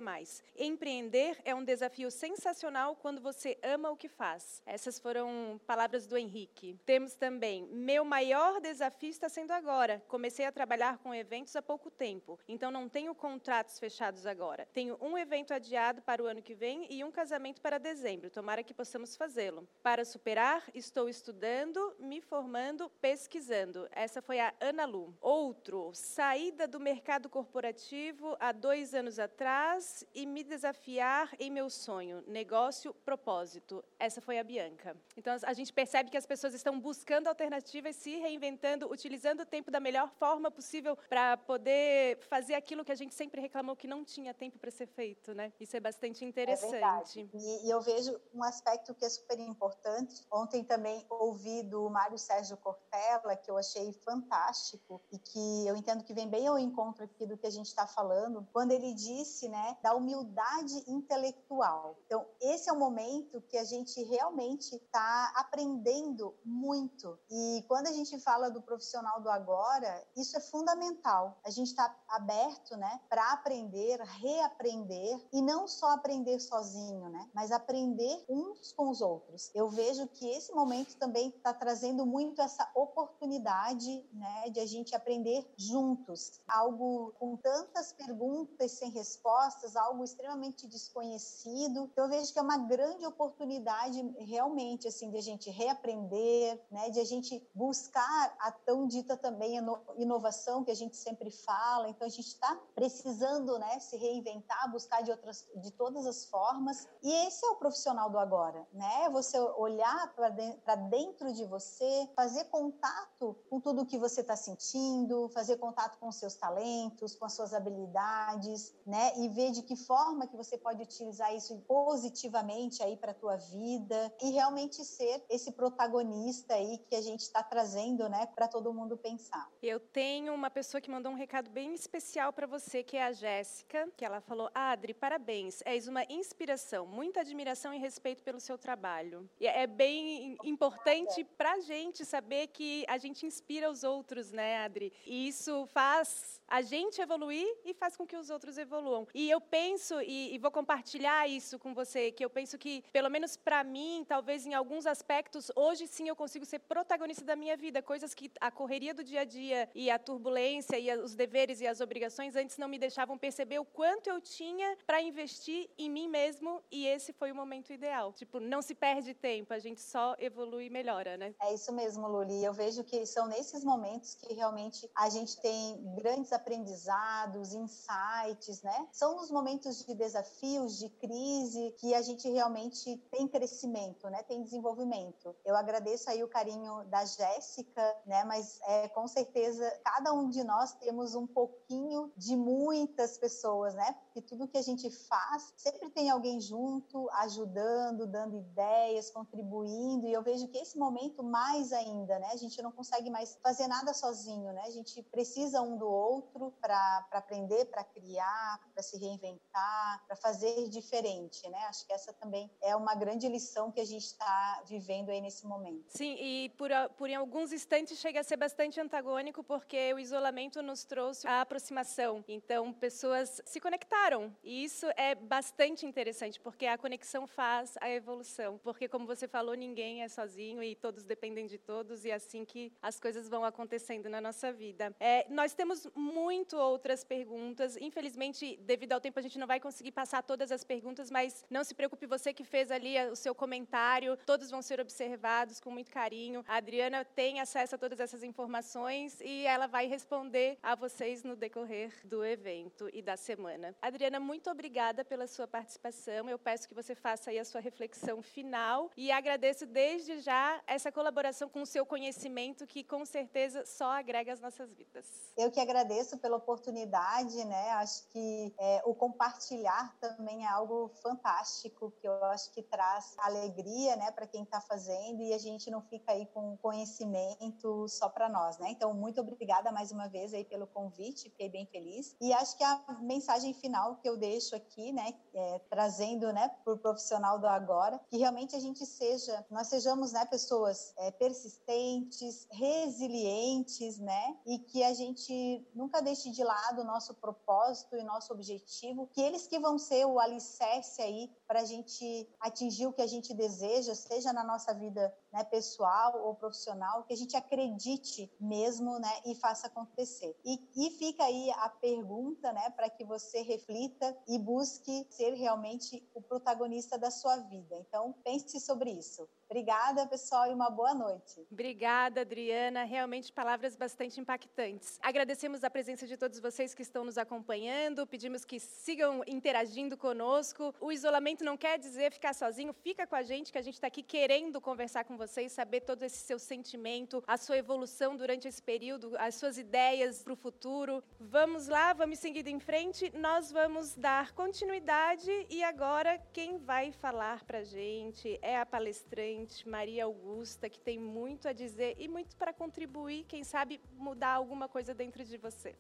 [0.58, 4.62] Empreender é um desafio sensacional quando você ama o que faz.
[4.66, 6.78] Essas foram palavras do Henrique.
[6.86, 10.04] Temos também: meu maior desafio está sendo agora.
[10.08, 14.68] Comecei a trabalhar com eventos há pouco tempo, então não tenho contratos fechados agora.
[14.74, 18.30] Tenho um evento adiado para o ano que vem e um casamento para dezembro.
[18.30, 19.68] Tomara que possamos fazê-lo.
[19.82, 23.88] Para superar, estou estudando, me formando, pesquisando.
[23.92, 25.16] Essa foi a Ana Lu.
[25.22, 32.24] Outro, saída do mercado corporativo há dois anos atrás e me desafiar em meu sonho,
[32.28, 33.84] negócio, propósito.
[34.00, 34.96] Essa foi a Bianca.
[35.16, 39.70] Então, a gente percebe que as pessoas estão buscando alternativas, se reinventando, utilizando o tempo
[39.70, 44.04] da melhor forma possível para poder fazer aquilo que a gente sempre reclamou que não
[44.04, 45.54] tinha tempo para ser feito, né?
[45.60, 47.30] Isso é bastante é interessante.
[47.34, 50.26] É e, e eu vejo um aspecto que é super importante.
[50.32, 55.76] Ontem também ouvi do Mário Sérgio Cortella, que eu achei fantástico fantástico e que eu
[55.76, 58.94] entendo que vem bem ao encontro aqui do que a gente está falando, quando ele
[58.94, 61.98] disse, né, da humildade intelectual.
[62.06, 67.20] Então, esse é o momento que a gente realmente está aprendendo muito.
[67.30, 71.38] E quando a gente fala do profissional do agora, isso é fundamental.
[71.44, 77.52] A gente está aberto, né, para aprender, reaprender e não só aprender sozinho, né, mas
[77.52, 79.52] aprender uns com os outros.
[79.54, 84.66] Eu vejo que esse momento também está trazendo muito essa oportunidade, né, né, de a
[84.66, 86.42] gente aprender juntos.
[86.48, 91.90] Algo com tantas perguntas sem respostas, algo extremamente desconhecido.
[91.92, 96.90] Então, eu vejo que é uma grande oportunidade realmente assim de a gente reaprender, né,
[96.90, 99.58] de a gente buscar a tão dita também
[99.98, 101.90] inovação que a gente sempre fala.
[101.90, 106.88] Então, a gente está precisando, né, se reinventar, buscar de outras, de todas as formas.
[107.02, 109.10] E esse é o profissional do agora, né?
[109.12, 115.58] Você olhar para dentro de você, fazer contato com tudo que você está sentindo, fazer
[115.58, 119.14] contato com os seus talentos, com as suas habilidades, né?
[119.18, 123.36] E ver de que forma que você pode utilizar isso positivamente aí para a tua
[123.38, 128.74] vida e realmente ser esse protagonista aí que a gente está trazendo, né, para todo
[128.74, 129.50] mundo pensar.
[129.62, 133.12] Eu tenho uma pessoa que mandou um recado bem especial para você, que é a
[133.12, 138.58] Jéssica, que ela falou: Adri, parabéns, és uma inspiração, muita admiração e respeito pelo seu
[138.58, 139.30] trabalho.
[139.40, 144.64] E é bem importante para a gente saber que a gente inspira os outros, né,
[144.64, 144.94] Adri?
[145.06, 149.08] E isso faz a gente evoluir e faz com que os outros evoluam.
[149.14, 153.10] E eu penso, e, e vou compartilhar isso com você, que eu penso que, pelo
[153.10, 157.58] menos para mim, talvez em alguns aspectos, hoje sim eu consigo ser protagonista da minha
[157.58, 161.60] vida, coisas que a correria do dia a dia e a turbulência e os deveres
[161.60, 165.90] e as obrigações antes não me deixavam perceber o quanto eu tinha para investir em
[165.90, 168.14] mim mesmo e esse foi o momento ideal.
[168.14, 171.34] Tipo, não se perde tempo, a gente só evolui e melhora, né?
[171.42, 172.44] É isso mesmo, Luli.
[172.44, 178.88] Eu vejo que são nesses momentos que realmente a gente tem grandes aprendizados, insights, né?
[178.92, 184.24] São os momentos de desafios, de crise, que a gente realmente tem crescimento, né?
[184.24, 185.36] Tem desenvolvimento.
[185.46, 188.24] Eu agradeço aí o carinho da Jéssica, né?
[188.26, 193.96] Mas é, com certeza cada um de nós temos um pouquinho de muitas pessoas, né?
[194.06, 200.08] Porque tudo que a gente faz sempre tem alguém junto, ajudando, dando ideias, contribuindo.
[200.08, 202.30] E eu vejo que esse momento mais ainda, né?
[202.32, 204.62] A gente não consegue mais fazer nada sozinho, né?
[204.66, 210.70] A gente precisa um do outro para aprender, para criar, para se reinventar, para fazer
[210.70, 211.60] diferente, né?
[211.66, 215.46] Acho que essa também é uma grande lição que a gente está vivendo aí nesse
[215.46, 215.86] momento.
[215.90, 220.62] Sim, e por, por em alguns instantes chega a ser bastante antagônico porque o isolamento
[220.62, 222.24] nos trouxe a aproximação.
[222.28, 228.60] Então, pessoas se conectaram e isso é bastante interessante porque a conexão faz a evolução.
[228.64, 232.46] Porque, como você falou, ninguém é sozinho e todos dependem de todos e é assim
[232.46, 233.44] que as coisas vão
[233.78, 234.94] acontecendo na nossa vida.
[235.00, 237.78] É, nós temos muito outras perguntas.
[237.78, 241.64] Infelizmente, devido ao tempo, a gente não vai conseguir passar todas as perguntas, mas não
[241.64, 245.92] se preocupe, você que fez ali o seu comentário, todos vão ser observados com muito
[245.92, 246.44] carinho.
[246.48, 251.36] A Adriana tem acesso a todas essas informações e ela vai responder a vocês no
[251.36, 253.76] decorrer do evento e da semana.
[253.82, 256.30] Adriana, muito obrigada pela sua participação.
[256.30, 260.92] Eu peço que você faça aí a sua reflexão final e agradeço desde já essa
[260.92, 265.06] colaboração com o seu conhecimento que com certeza só agrega às nossas vidas.
[265.36, 267.70] Eu que agradeço pela oportunidade, né?
[267.72, 273.96] Acho que é, o compartilhar também é algo fantástico, que eu acho que traz alegria,
[273.96, 278.30] né, para quem está fazendo e a gente não fica aí com conhecimento só para
[278.30, 278.70] nós, né?
[278.72, 282.16] Então, muito obrigada mais uma vez aí pelo convite, fiquei bem feliz.
[282.22, 286.78] E acho que a mensagem final que eu deixo aqui, né, é, trazendo, né, por
[286.80, 293.57] profissional do agora, que realmente a gente seja, nós sejamos, né, pessoas é, persistentes, resilientes,
[294.00, 299.08] né, e que a gente nunca deixe de lado o nosso propósito e nosso objetivo,
[299.08, 303.08] que eles que vão ser o alicerce aí para a gente atingir o que a
[303.08, 308.98] gente deseja, seja na nossa vida né, pessoal ou profissional, que a gente acredite mesmo
[309.00, 310.36] né, e faça acontecer.
[310.44, 316.04] E, e fica aí a pergunta né, para que você reflita e busque ser realmente
[316.16, 317.76] o protagonista da sua vida.
[317.78, 319.28] Então, pense sobre isso.
[319.50, 321.48] Obrigada, pessoal, e uma boa noite.
[321.50, 322.84] Obrigada, Adriana.
[322.84, 325.00] Realmente palavras bastante impactantes.
[325.02, 328.06] Agradecemos a presença de todos vocês que estão nos acompanhando.
[328.06, 330.76] Pedimos que sigam interagindo conosco.
[330.82, 332.74] O isolamento não quer dizer ficar sozinho.
[332.74, 336.04] Fica com a gente, que a gente está aqui querendo conversar com vocês, saber todo
[336.04, 341.04] esse seu sentimento, a sua evolução durante esse período, as suas ideias para o futuro.
[341.20, 343.12] Vamos lá, vamos seguindo em frente.
[343.18, 349.68] Nós vamos dar continuidade e agora quem vai falar para a gente é a palestrante
[349.68, 354.68] Maria Augusta, que tem muito a dizer e muito para contribuir, quem sabe mudar alguma
[354.68, 355.76] coisa dentro de você.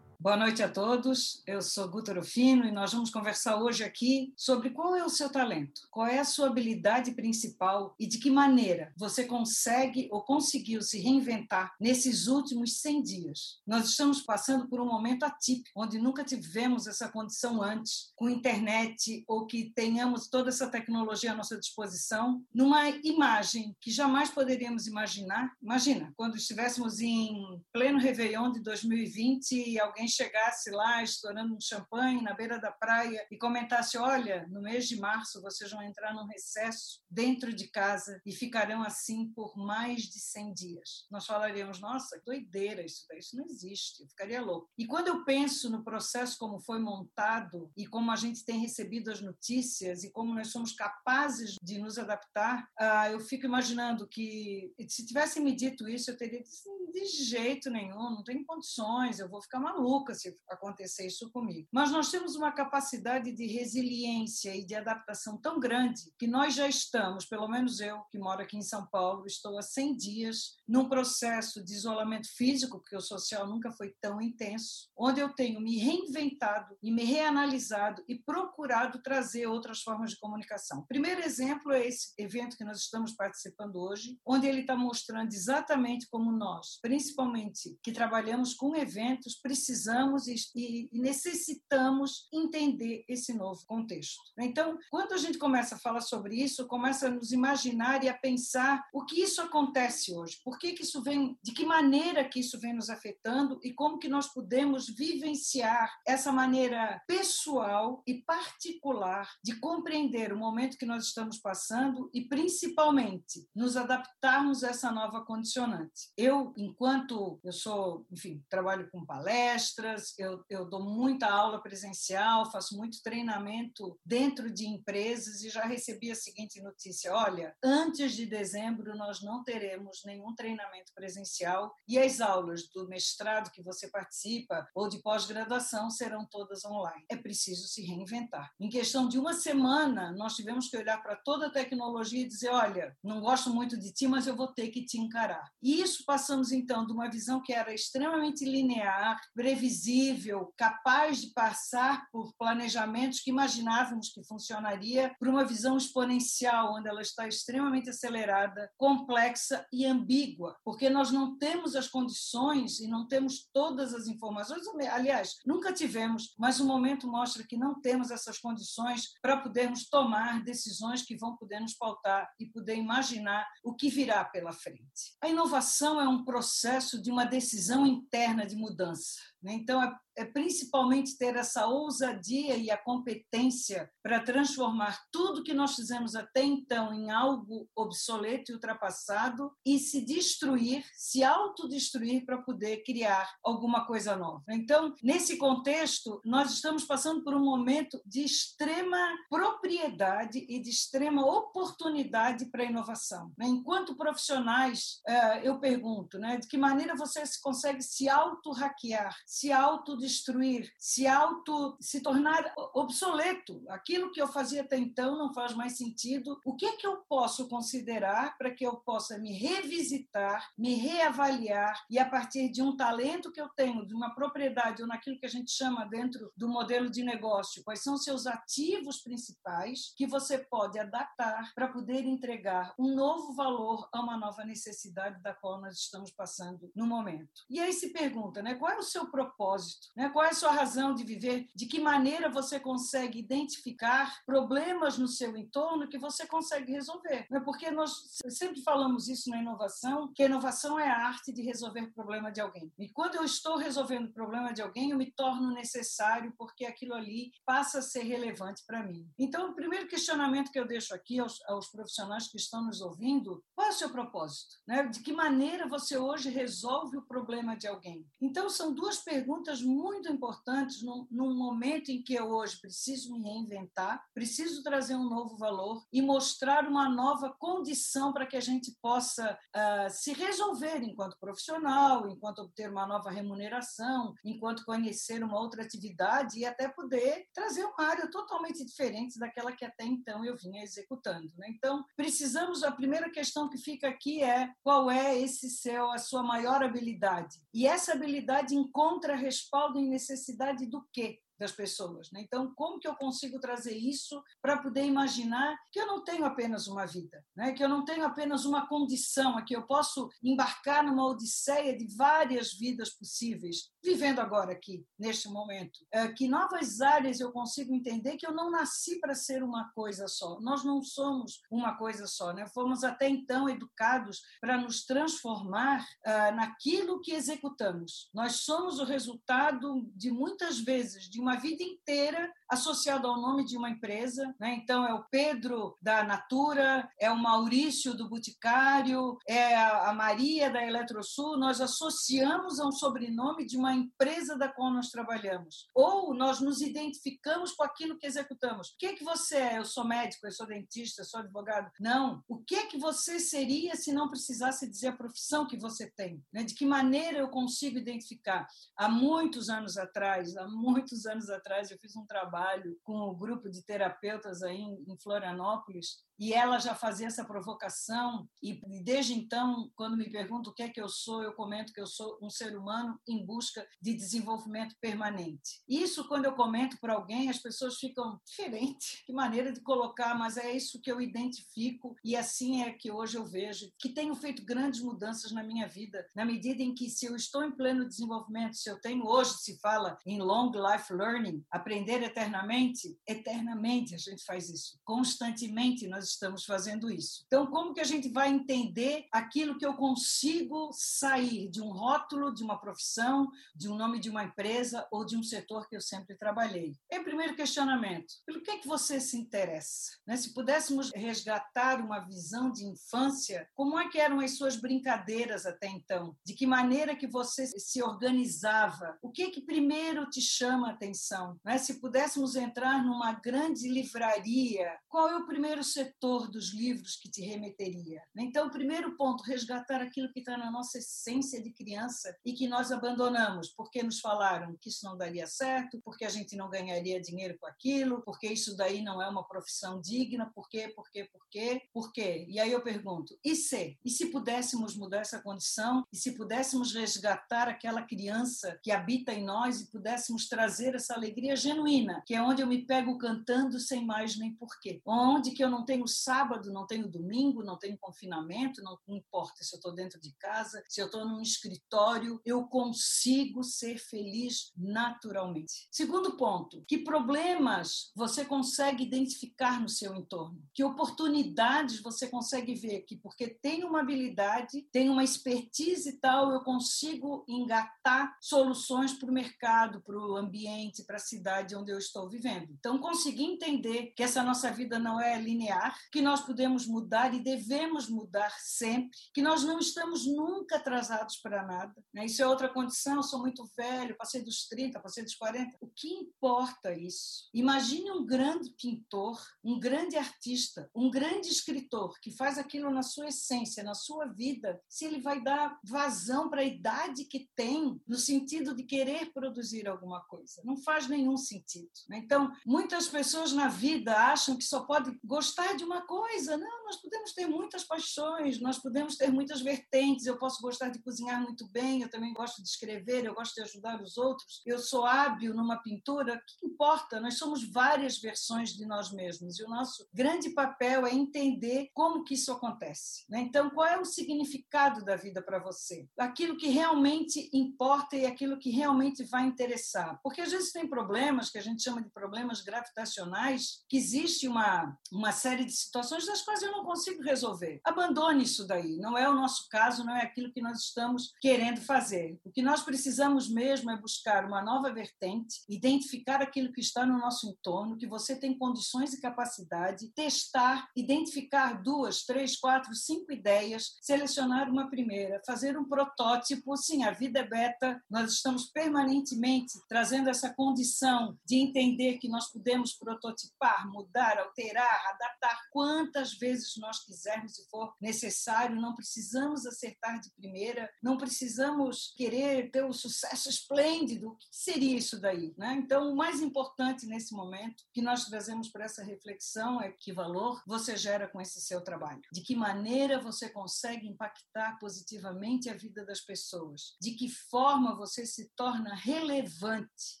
[0.18, 1.42] Boa noite a todos.
[1.46, 5.28] Eu sou Guta Rufino e nós vamos conversar hoje aqui sobre qual é o seu
[5.28, 10.80] talento, qual é a sua habilidade principal e de que maneira você consegue ou conseguiu
[10.80, 13.60] se reinventar nesses últimos 100 dias.
[13.66, 19.22] Nós estamos passando por um momento atípico, onde nunca tivemos essa condição antes, com internet
[19.28, 25.52] ou que tenhamos toda essa tecnologia à nossa disposição, numa imagem que jamais poderíamos imaginar.
[25.62, 32.22] Imagina, quando estivéssemos em pleno Réveillon de 2020 e alguém chegasse lá estourando um champanhe
[32.22, 36.26] na beira da praia e comentasse: Olha, no mês de março vocês vão entrar num
[36.26, 41.06] recesso dentro de casa e ficarão assim por mais de 100 dias.
[41.10, 44.68] Nós falaríamos: Nossa, doideira isso daí, isso não existe, eu ficaria louco.
[44.78, 49.10] E quando eu penso no processo como foi montado e como a gente tem recebido
[49.10, 54.72] as notícias e como nós somos capazes de nos adaptar, ah, eu fico imaginando que
[54.88, 59.28] se tivessem me dito isso, eu teria dito: de jeito nenhum, não tem condições, eu
[59.28, 61.66] vou ficar maluco maluca se acontecer isso comigo.
[61.72, 66.68] Mas nós temos uma capacidade de resiliência e de adaptação tão grande que nós já
[66.68, 70.88] estamos, pelo menos eu, que moro aqui em São Paulo, estou há 100 dias num
[70.88, 75.78] processo de isolamento físico, porque o social nunca foi tão intenso, onde eu tenho me
[75.78, 80.84] reinventado e me reanalisado e procurado trazer outras formas de comunicação.
[80.88, 86.08] Primeiro exemplo é esse evento que nós estamos participando hoje, onde ele está mostrando exatamente
[86.08, 94.20] como nós, principalmente que trabalhamos com eventos, precisamos precisamos e, necessitamos entender esse novo contexto.
[94.38, 98.16] Então, quando a gente começa a falar sobre isso, começa a nos imaginar e a
[98.16, 102.40] pensar o que isso acontece hoje, por que, que isso vem, de que maneira que
[102.40, 109.30] isso vem nos afetando e como que nós podemos vivenciar essa maneira pessoal e particular
[109.42, 115.24] de compreender o momento que nós estamos passando e principalmente nos adaptarmos a essa nova
[115.24, 116.10] condicionante.
[116.16, 122.50] Eu, enquanto eu sou, enfim, trabalho com palestras palestras, eu, eu dou muita aula presencial,
[122.50, 128.26] faço muito treinamento dentro de empresas e já recebi a seguinte notícia: olha, antes de
[128.26, 134.66] dezembro nós não teremos nenhum treinamento presencial e as aulas do mestrado que você participa
[134.74, 137.04] ou de pós-graduação serão todas online.
[137.10, 138.50] É preciso se reinventar.
[138.58, 142.50] Em questão de uma semana, nós tivemos que olhar para toda a tecnologia e dizer:
[142.50, 145.50] olha, não gosto muito de ti, mas eu vou ter que te encarar.
[145.62, 151.32] E isso passamos então de uma visão que era extremamente linear, previsível previsível, capaz de
[151.32, 157.90] passar por planejamentos que imaginávamos que funcionaria, para uma visão exponencial, onde ela está extremamente
[157.90, 164.06] acelerada, complexa e ambígua, porque nós não temos as condições e não temos todas as
[164.06, 164.62] informações.
[164.92, 170.44] Aliás, nunca tivemos, mas o momento mostra que não temos essas condições para podermos tomar
[170.44, 175.16] decisões que vão poder nos pautar e poder imaginar o que virá pela frente.
[175.20, 179.16] A inovação é um processo de uma decisão interna de mudança.
[179.42, 179.52] Né?
[179.54, 185.74] Então, é é principalmente ter essa ousadia e a competência para transformar tudo que nós
[185.74, 192.82] fizemos até então em algo obsoleto e ultrapassado e se destruir, se autodestruir para poder
[192.84, 194.42] criar alguma coisa nova.
[194.50, 198.98] Então, nesse contexto, nós estamos passando por um momento de extrema
[199.28, 203.32] propriedade e de extrema oportunidade para a inovação.
[203.36, 203.46] Né?
[203.46, 209.96] Enquanto profissionais, é, eu pergunto, né, de que maneira você consegue se auto-hackear, se auto
[210.06, 213.62] destruir, se auto se tornar obsoleto.
[213.68, 216.40] Aquilo que eu fazia até então não faz mais sentido.
[216.44, 221.84] O que é que eu posso considerar para que eu possa me revisitar, me reavaliar
[221.90, 225.26] e a partir de um talento que eu tenho, de uma propriedade ou naquilo que
[225.26, 230.38] a gente chama dentro do modelo de negócio, quais são seus ativos principais que você
[230.38, 235.76] pode adaptar para poder entregar um novo valor a uma nova necessidade da qual nós
[235.76, 237.42] estamos passando no momento.
[237.50, 239.88] E aí se pergunta, né, qual é o seu propósito?
[239.96, 240.10] Né?
[240.10, 241.48] Qual é a sua razão de viver?
[241.54, 247.26] De que maneira você consegue identificar problemas no seu entorno que você consegue resolver?
[247.30, 247.40] Né?
[247.40, 251.80] Porque nós sempre falamos isso na inovação, que a inovação é a arte de resolver
[251.80, 252.70] o problema de alguém.
[252.78, 256.94] E quando eu estou resolvendo o problema de alguém, eu me torno necessário porque aquilo
[256.94, 259.08] ali passa a ser relevante para mim.
[259.18, 263.42] Então, o primeiro questionamento que eu deixo aqui aos, aos profissionais que estão nos ouvindo,
[263.54, 264.56] qual é o seu propósito?
[264.66, 264.82] Né?
[264.88, 268.06] De que maneira você hoje resolve o problema de alguém?
[268.20, 273.12] Então, são duas perguntas muito muito importantes num, num, momento em que eu hoje preciso
[273.12, 278.40] me reinventar, preciso trazer um novo valor e mostrar uma nova condição para que a
[278.40, 285.38] gente possa uh, se resolver enquanto profissional, enquanto obter uma nova remuneração, enquanto conhecer uma
[285.38, 290.36] outra atividade e até poder trazer uma área totalmente diferente daquela que até então eu
[290.36, 291.30] vinha executando.
[291.36, 291.46] Né?
[291.50, 296.24] Então, precisamos, a primeira questão que fica aqui é qual é esse seu, a sua
[296.24, 297.36] maior habilidade?
[297.54, 301.20] E essa habilidade encontra respaldo em necessidade do quê?
[301.38, 302.10] Das pessoas.
[302.10, 302.22] Né?
[302.22, 306.66] Então, como que eu consigo trazer isso para poder imaginar que eu não tenho apenas
[306.66, 307.52] uma vida, né?
[307.52, 312.52] que eu não tenho apenas uma condição, que eu posso embarcar numa odisseia de várias
[312.52, 315.78] vidas possíveis, vivendo agora aqui, neste momento.
[315.92, 320.08] É, que novas áreas eu consigo entender que eu não nasci para ser uma coisa
[320.08, 320.40] só.
[320.40, 322.32] Nós não somos uma coisa só.
[322.32, 322.46] Né?
[322.46, 328.08] Fomos até então educados para nos transformar uh, naquilo que executamos.
[328.12, 333.56] Nós somos o resultado de muitas vezes de uma vida inteira associado ao nome de
[333.56, 334.34] uma empresa.
[334.38, 334.54] Né?
[334.54, 340.64] Então, é o Pedro da Natura, é o Maurício do Boticário, é a Maria da
[340.64, 341.36] Eletrosul.
[341.36, 345.66] Nós associamos a um sobrenome de uma empresa da qual nós trabalhamos.
[345.74, 348.68] Ou nós nos identificamos com aquilo que executamos.
[348.68, 349.58] O que, é que você é?
[349.58, 351.70] Eu sou médico, eu sou dentista, eu sou advogado.
[351.80, 352.22] Não.
[352.28, 356.22] O que é que você seria se não precisasse dizer a profissão que você tem?
[356.32, 356.44] Né?
[356.44, 358.46] De que maneira eu consigo identificar?
[358.76, 362.35] Há muitos anos atrás, há muitos anos anos atrás, eu fiz um trabalho
[362.82, 368.28] com o um grupo de terapeutas aí em Florianópolis e ela já fazia essa provocação
[368.42, 371.80] e desde então, quando me perguntam o que é que eu sou, eu comento que
[371.80, 375.62] eu sou um ser humano em busca de desenvolvimento permanente.
[375.68, 380.36] Isso quando eu comento para alguém, as pessoas ficam diferente, que maneira de colocar, mas
[380.36, 384.44] é isso que eu identifico e assim é que hoje eu vejo que tenho feito
[384.44, 388.56] grandes mudanças na minha vida, na medida em que se eu estou em pleno desenvolvimento,
[388.56, 394.24] se eu tenho hoje se fala em long life learning, aprender eternamente, eternamente a gente
[394.24, 397.24] faz isso, constantemente nós estamos fazendo isso.
[397.26, 402.32] Então, como que a gente vai entender aquilo que eu consigo sair de um rótulo,
[402.32, 405.80] de uma profissão, de um nome de uma empresa ou de um setor que eu
[405.80, 406.76] sempre trabalhei?
[406.90, 409.92] Em primeiro questionamento, pelo que é que você se interessa?
[410.06, 410.16] Né?
[410.16, 415.68] Se pudéssemos resgatar uma visão de infância, como é que eram as suas brincadeiras até
[415.68, 416.16] então?
[416.24, 418.98] De que maneira que você se organizava?
[419.02, 421.38] O que é que primeiro te chama a atenção?
[421.44, 421.58] Né?
[421.58, 427.22] Se pudéssemos entrar numa grande livraria, qual é o primeiro setor dos livros que te
[427.22, 428.02] remeteria.
[428.16, 432.46] Então, o primeiro ponto, resgatar aquilo que está na nossa essência de criança e que
[432.46, 437.00] nós abandonamos, porque nos falaram que isso não daria certo, porque a gente não ganharia
[437.00, 441.08] dinheiro com aquilo, porque isso daí não é uma profissão digna, por quê, por quê,
[441.10, 442.26] por quê, por quê?
[442.28, 443.78] E aí eu pergunto, e se?
[443.84, 445.84] E se pudéssemos mudar essa condição?
[445.92, 451.34] E se pudéssemos resgatar aquela criança que habita em nós e pudéssemos trazer essa alegria
[451.34, 455.50] genuína, que é onde eu me pego cantando sem mais nem porquê, onde que eu
[455.50, 460.00] não tenho sábado, não tenho domingo, não tenho confinamento, não, importa se eu estou dentro
[460.00, 465.68] de casa, se eu estou num escritório, eu consigo ser feliz naturalmente.
[465.70, 470.42] Segundo ponto, que problemas você consegue identificar no seu entorno?
[470.54, 476.32] Que oportunidades você consegue ver que porque tenho uma habilidade, tenho uma expertise e tal,
[476.32, 481.78] eu consigo engatar soluções para o mercado, para o ambiente, para a cidade onde eu
[481.78, 482.52] estou vivendo.
[482.58, 487.20] Então, conseguir entender que essa nossa vida não é linear, que nós podemos mudar e
[487.20, 491.74] devemos mudar sempre, que nós não estamos nunca atrasados para nada.
[491.92, 492.06] Né?
[492.06, 495.56] Isso é outra condição, sou muito velho, passei dos 30, passei dos 40.
[495.60, 497.28] O que importa isso?
[497.34, 503.08] Imagine um grande pintor, um grande artista, um grande escritor que faz aquilo na sua
[503.08, 507.96] essência, na sua vida, se ele vai dar vazão para a idade que tem, no
[507.96, 510.40] sentido de querer produzir alguma coisa.
[510.44, 511.70] Não faz nenhum sentido.
[511.88, 511.98] Né?
[511.98, 516.36] Então, muitas pessoas na vida acham que só pode gostar de uma coisa.
[516.36, 520.06] Não, nós podemos ter muitas paixões, nós podemos ter muitas vertentes.
[520.06, 523.42] Eu posso gostar de cozinhar muito bem, eu também gosto de escrever, eu gosto de
[523.42, 524.42] ajudar os outros.
[524.46, 526.14] Eu sou hábil numa pintura.
[526.14, 527.00] O que importa?
[527.00, 532.04] Nós somos várias versões de nós mesmos e o nosso grande papel é entender como
[532.04, 533.04] que isso acontece.
[533.08, 533.20] Né?
[533.20, 535.88] Então, qual é o significado da vida para você?
[535.98, 539.98] Aquilo que realmente importa e aquilo que realmente vai interessar.
[540.02, 544.76] Porque às vezes tem problemas que a gente chama de problemas gravitacionais, que existe uma,
[544.92, 547.60] uma série de situações das quais eu não consigo resolver.
[547.64, 548.76] Abandone isso daí.
[548.76, 552.18] Não é o nosso caso, não é aquilo que nós estamos querendo fazer.
[552.24, 556.98] O que nós precisamos mesmo é buscar uma nova vertente, identificar aquilo que está no
[556.98, 563.76] nosso entorno, que você tem condições e capacidade, testar, identificar duas, três, quatro, cinco ideias,
[563.80, 566.56] selecionar uma primeira, fazer um protótipo.
[566.56, 572.30] Sim, a vida é beta, nós estamos permanentemente trazendo essa condição de entender que nós
[572.30, 580.00] podemos prototipar, mudar, alterar, adaptar quantas vezes nós quisermos e for necessário, não precisamos acertar
[580.00, 584.08] de primeira, não precisamos querer ter um sucesso esplêndido.
[584.08, 585.34] O que seria isso daí?
[585.36, 585.54] Né?
[585.54, 590.42] Então, o mais importante nesse momento que nós trazemos para essa reflexão é que valor
[590.46, 595.84] você gera com esse seu trabalho, de que maneira você consegue impactar positivamente a vida
[595.84, 600.00] das pessoas, de que forma você se torna relevante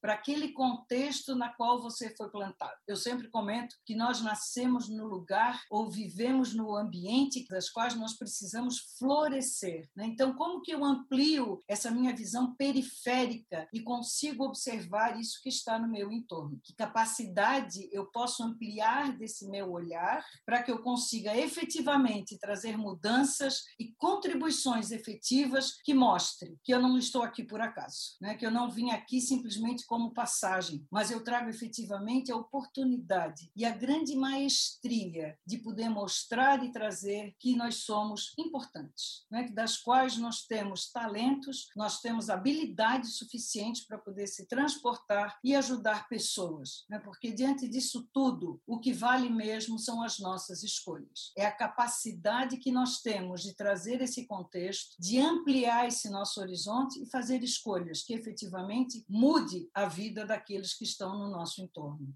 [0.00, 2.78] para aquele contexto na qual você foi plantado.
[2.86, 5.21] Eu sempre comento que nós nascemos no lugar
[5.70, 9.88] ou vivemos no ambiente das quais nós precisamos florescer.
[9.94, 10.06] Né?
[10.06, 15.78] Então, como que eu amplio essa minha visão periférica e consigo observar isso que está
[15.78, 16.60] no meu entorno?
[16.62, 23.62] Que capacidade eu posso ampliar desse meu olhar para que eu consiga efetivamente trazer mudanças
[23.78, 28.34] e contribuições efetivas que mostrem que eu não estou aqui por acaso, né?
[28.34, 33.64] que eu não vim aqui simplesmente como passagem, mas eu trago efetivamente a oportunidade e
[33.64, 35.11] a grande maestria
[35.46, 39.48] de poder mostrar e trazer que nós somos importantes, né?
[39.52, 46.08] das quais nós temos talentos, nós temos habilidades suficientes para poder se transportar e ajudar
[46.08, 46.98] pessoas, né?
[46.98, 51.32] porque diante disso tudo, o que vale mesmo são as nossas escolhas.
[51.36, 57.02] É a capacidade que nós temos de trazer esse contexto, de ampliar esse nosso horizonte
[57.02, 62.14] e fazer escolhas que efetivamente mude a vida daqueles que estão no nosso entorno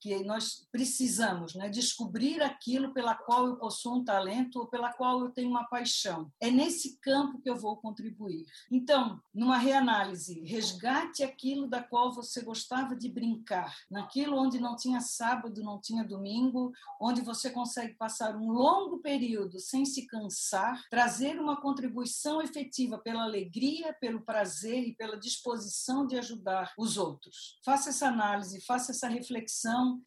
[0.00, 5.20] que nós precisamos né, descobrir aquilo pela qual eu possuo um talento ou pela qual
[5.20, 6.30] eu tenho uma paixão.
[6.40, 8.44] É nesse campo que eu vou contribuir.
[8.70, 15.00] Então, numa reanálise, resgate aquilo da qual você gostava de brincar, naquilo onde não tinha
[15.00, 21.40] sábado, não tinha domingo, onde você consegue passar um longo período sem se cansar, trazer
[21.40, 27.58] uma contribuição efetiva pela alegria, pelo prazer e pela disposição de ajudar os outros.
[27.64, 29.53] Faça essa análise, faça essa reflexão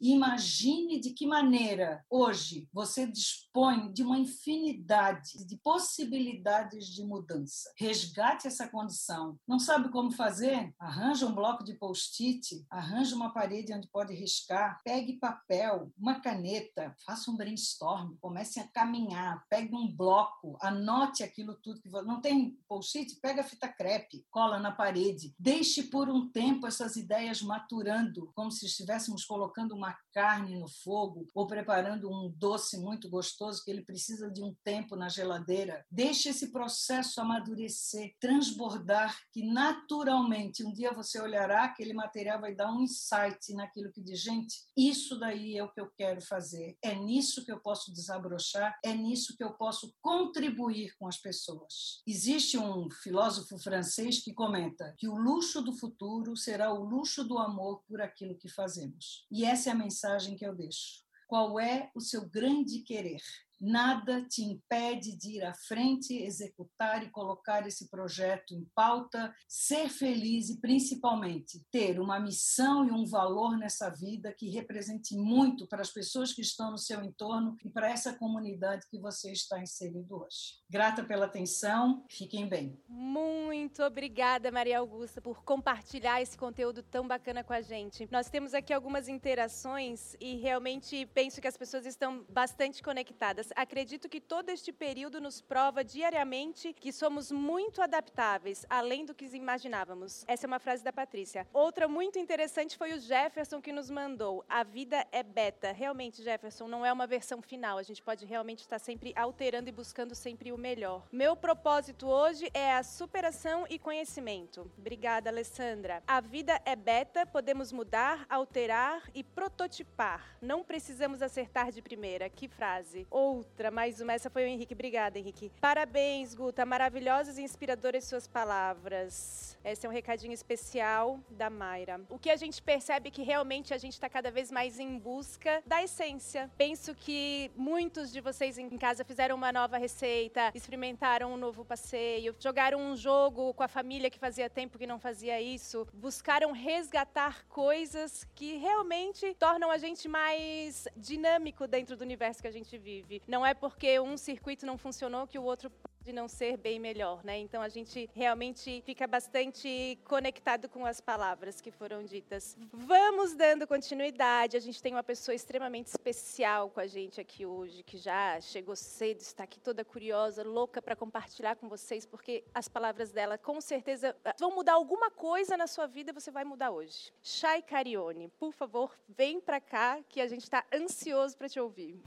[0.02, 7.72] imagine de que maneira hoje você dispõe de uma infinidade de possibilidades de mudança.
[7.78, 9.38] Resgate essa condição.
[9.48, 10.74] Não sabe como fazer?
[10.80, 16.96] Arranja um bloco de post-it, arranja uma parede onde pode riscar, pegue papel, uma caneta,
[17.06, 22.22] faça um brainstorm, comece a caminhar, pegue um bloco, anote aquilo tudo que você não
[22.22, 28.32] tem post-it, pega fita crepe, cola na parede, deixe por um tempo essas ideias maturando,
[28.34, 33.72] como se estivéssemos colocando uma carne no fogo ou preparando um doce muito gostoso que
[33.72, 35.86] ele precisa de um tempo na geladeira.
[35.92, 42.72] Deixe esse processo amadurecer, transbordar, que naturalmente um dia você olhará aquele material vai dar
[42.72, 46.78] um insight naquilo que diz, gente, isso daí é o que eu quero fazer.
[46.82, 52.02] É nisso que eu posso desabrochar, é nisso que eu posso contribuir com as pessoas.
[52.06, 57.38] Existe um filósofo francês que comenta que o luxo do futuro será o luxo do
[57.38, 59.17] amor por aquilo que fazemos.
[59.32, 61.04] E essa é a mensagem que eu deixo.
[61.28, 63.22] Qual é o seu grande querer?
[63.60, 69.90] Nada te impede de ir à frente, executar e colocar esse projeto em pauta, ser
[69.90, 75.82] feliz e, principalmente, ter uma missão e um valor nessa vida que represente muito para
[75.82, 80.24] as pessoas que estão no seu entorno e para essa comunidade que você está inserido
[80.24, 80.58] hoje.
[80.70, 82.80] Grata pela atenção, fiquem bem.
[82.88, 88.08] Muito obrigada, Maria Augusta, por compartilhar esse conteúdo tão bacana com a gente.
[88.12, 93.47] Nós temos aqui algumas interações e realmente penso que as pessoas estão bastante conectadas.
[93.56, 99.26] Acredito que todo este período nos prova diariamente que somos muito adaptáveis, além do que
[99.26, 100.24] imaginávamos.
[100.28, 101.48] Essa é uma frase da Patrícia.
[101.54, 104.44] Outra muito interessante foi o Jefferson que nos mandou.
[104.50, 105.72] A vida é beta.
[105.72, 107.78] Realmente, Jefferson, não é uma versão final.
[107.78, 111.08] A gente pode realmente estar sempre alterando e buscando sempre o melhor.
[111.12, 114.72] Meu propósito hoje é a superação e conhecimento.
[114.78, 116.04] Obrigada, Alessandra.
[116.08, 120.38] A vida é beta, podemos mudar, alterar e prototipar.
[120.42, 122.30] Não precisamos acertar de primeira.
[122.30, 123.08] Que frase.
[123.10, 124.14] Ou outra, mais uma.
[124.14, 124.74] Essa foi o Henrique.
[124.74, 125.52] Obrigada, Henrique.
[125.62, 126.66] Parabéns, Guta.
[126.66, 129.58] Maravilhosas e inspiradoras suas palavras.
[129.64, 132.02] Esse é um recadinho especial da Mayra.
[132.10, 134.98] O que a gente percebe é que realmente a gente está cada vez mais em
[134.98, 136.50] busca da essência.
[136.58, 142.36] Penso que muitos de vocês em casa fizeram uma nova receita, experimentaram um novo passeio,
[142.40, 147.46] jogaram um jogo com a família que fazia tempo que não fazia isso, buscaram resgatar
[147.48, 153.22] coisas que realmente tornam a gente mais dinâmico dentro do universo que a gente vive.
[153.28, 155.72] Não é porque um circuito não funcionou que o outro
[156.08, 157.38] de não ser bem melhor, né?
[157.38, 162.56] Então a gente realmente fica bastante conectado com as palavras que foram ditas.
[162.72, 164.56] Vamos dando continuidade.
[164.56, 168.74] A gente tem uma pessoa extremamente especial com a gente aqui hoje, que já chegou
[168.74, 173.60] cedo, está aqui toda curiosa, louca para compartilhar com vocês, porque as palavras dela com
[173.60, 177.12] certeza vão mudar alguma coisa na sua vida, você vai mudar hoje.
[177.22, 182.02] Chay Carione, por favor, vem para cá que a gente está ansioso para te ouvir.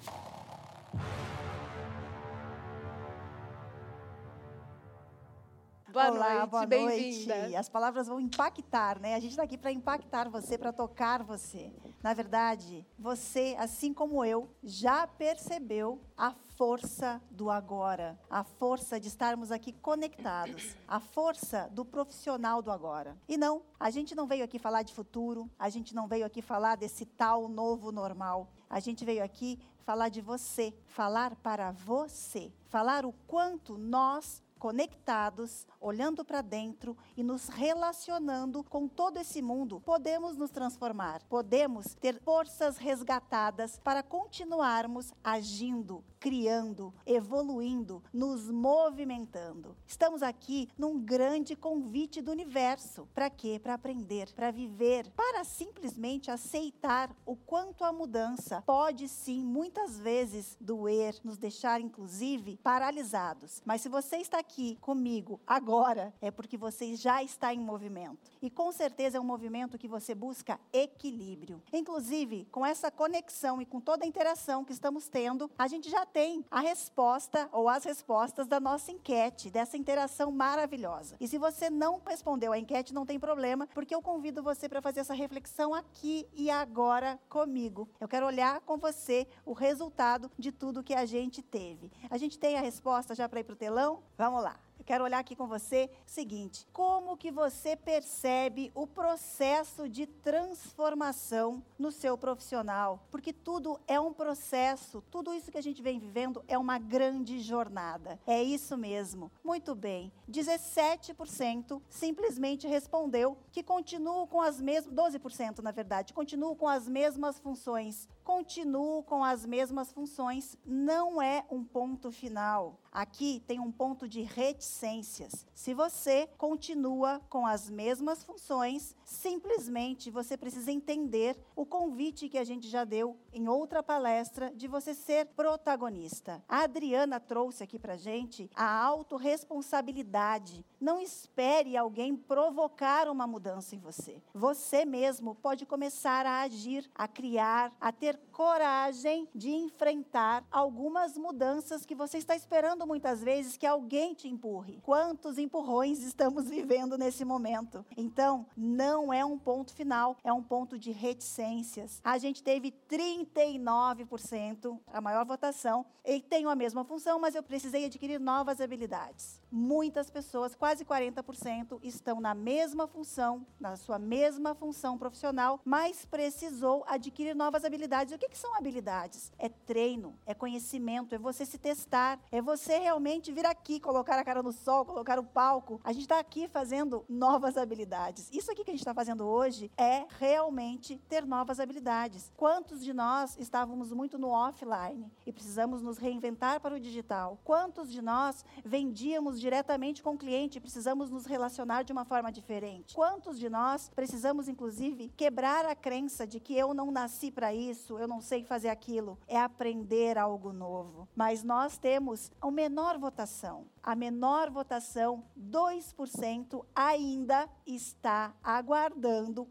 [5.93, 7.57] Boa Olá, noite, boa noite.
[7.57, 9.16] As palavras vão impactar, né?
[9.16, 11.72] A gente está aqui para impactar você, para tocar você.
[12.01, 19.09] Na verdade, você, assim como eu, já percebeu a força do agora, a força de
[19.09, 23.16] estarmos aqui conectados, a força do profissional do agora.
[23.28, 26.41] E não, a gente não veio aqui falar de futuro, a gente não veio aqui
[26.41, 28.53] falar desse tal novo normal.
[28.68, 35.66] A gente veio aqui falar de você, falar para você, falar o quanto nós conectados,
[35.80, 42.20] olhando para dentro e nos relacionando com todo esse mundo, podemos nos transformar, podemos ter
[42.20, 49.74] forças resgatadas para continuarmos agindo, criando, evoluindo, nos movimentando.
[49.86, 53.08] Estamos aqui num grande convite do universo.
[53.14, 53.58] Para quê?
[53.58, 60.58] Para aprender, para viver, para simplesmente aceitar o quanto a mudança pode sim, muitas vezes,
[60.61, 63.62] doer, nos deixar inclusive paralisados.
[63.64, 64.49] Mas se você está aqui
[64.80, 68.30] comigo agora, é porque você já está em movimento.
[68.42, 71.62] E com certeza é um movimento que você busca equilíbrio.
[71.72, 76.05] Inclusive, com essa conexão e com toda a interação que estamos tendo, a gente já
[76.05, 81.16] tem a resposta ou as respostas da nossa enquete, dessa interação maravilhosa.
[81.20, 84.82] E se você não respondeu à enquete, não tem problema, porque eu convido você para
[84.82, 87.88] fazer essa reflexão aqui e agora comigo.
[88.01, 91.90] Eu quero olhar com você o resultado de tudo que a gente teve.
[92.09, 94.03] A gente tem a resposta já para ir para o telão?
[94.16, 94.59] Vamos lá.
[94.80, 100.07] Eu quero olhar aqui com você o seguinte: como que você percebe o processo de
[100.07, 102.99] transformação no seu profissional?
[103.11, 107.41] Porque tudo é um processo, tudo isso que a gente vem vivendo é uma grande
[107.41, 108.18] jornada.
[108.26, 109.30] É isso mesmo.
[109.45, 110.11] Muito bem.
[110.30, 117.38] 17% simplesmente respondeu que continuam com as mesmas, 12% na verdade, continuam com as mesmas
[117.38, 118.09] funções.
[118.32, 122.80] Continuo com as mesmas funções, não é um ponto final.
[122.92, 125.44] Aqui tem um ponto de reticências.
[125.52, 132.44] Se você continua com as mesmas funções, simplesmente você precisa entender o convite que a
[132.44, 136.42] gente já deu em outra palestra de você ser protagonista.
[136.48, 140.64] A Adriana trouxe aqui para gente a autorresponsabilidade.
[140.80, 144.22] Não espere alguém provocar uma mudança em você.
[144.32, 151.84] Você mesmo pode começar a agir, a criar, a ter coragem de enfrentar algumas mudanças
[151.84, 154.80] que você está esperando muitas vezes que alguém te empurre.
[154.82, 157.84] Quantos empurrões estamos vivendo nesse momento?
[157.96, 162.01] Então, não é um ponto final, é um ponto de reticências.
[162.05, 167.84] A gente teve 39%, a maior votação, e tenho a mesma função, mas eu precisei
[167.84, 169.40] adquirir novas habilidades.
[169.51, 176.84] Muitas pessoas, quase 40%, estão na mesma função, na sua mesma função profissional, mas precisou
[176.86, 178.14] adquirir novas habilidades.
[178.14, 179.32] O que, que são habilidades?
[179.38, 184.24] É treino, é conhecimento, é você se testar, é você realmente vir aqui, colocar a
[184.24, 185.80] cara no sol, colocar o palco.
[185.84, 188.28] A gente está aqui fazendo novas habilidades.
[188.32, 192.32] Isso aqui que a gente está fazendo hoje é realmente ter novas habilidades.
[192.36, 197.38] Quantos de nós estávamos muito no offline e precisamos nos reinventar para o digital?
[197.45, 202.30] Quantos de nós vendíamos diretamente com o cliente e precisamos nos relacionar de uma forma
[202.30, 202.95] diferente?
[202.95, 207.99] Quantos de nós precisamos, inclusive, quebrar a crença de que eu não nasci para isso,
[207.99, 209.18] eu não sei fazer aquilo?
[209.26, 211.09] É aprender algo novo.
[211.14, 213.66] Mas nós temos a menor votação.
[213.82, 218.79] A menor votação, 2%, ainda está aguardando,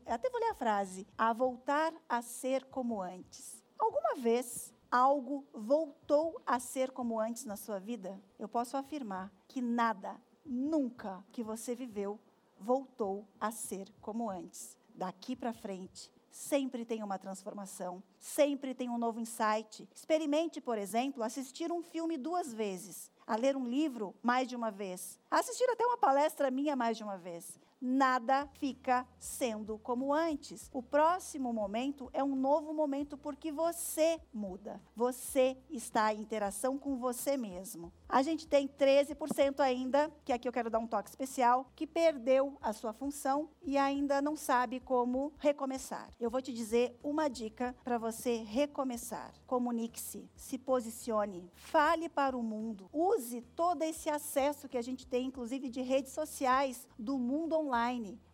[0.06, 3.64] até vou ler a frase, a voltar a ser como antes.
[3.78, 8.20] Alguma vez algo voltou a ser como antes na sua vida?
[8.38, 12.20] Eu posso afirmar que nada, nunca que você viveu
[12.60, 14.78] voltou a ser como antes.
[14.96, 19.88] Daqui para frente, sempre tem uma transformação, sempre tem um novo insight.
[19.94, 24.72] Experimente, por exemplo, assistir um filme duas vezes, a ler um livro mais de uma
[24.72, 30.14] vez, a assistir até uma palestra minha mais de uma vez nada fica sendo como
[30.14, 30.70] antes.
[30.74, 34.82] O próximo momento é um novo momento porque você muda.
[34.96, 37.92] Você está em interação com você mesmo.
[38.08, 42.58] A gente tem 13% ainda, que aqui eu quero dar um toque especial, que perdeu
[42.62, 46.10] a sua função e ainda não sabe como recomeçar.
[46.20, 49.34] Eu vou te dizer uma dica para você recomeçar.
[49.46, 55.28] Comunique-se, se posicione, fale para o mundo, use todo esse acesso que a gente tem,
[55.28, 57.69] inclusive de redes sociais, do mundo online,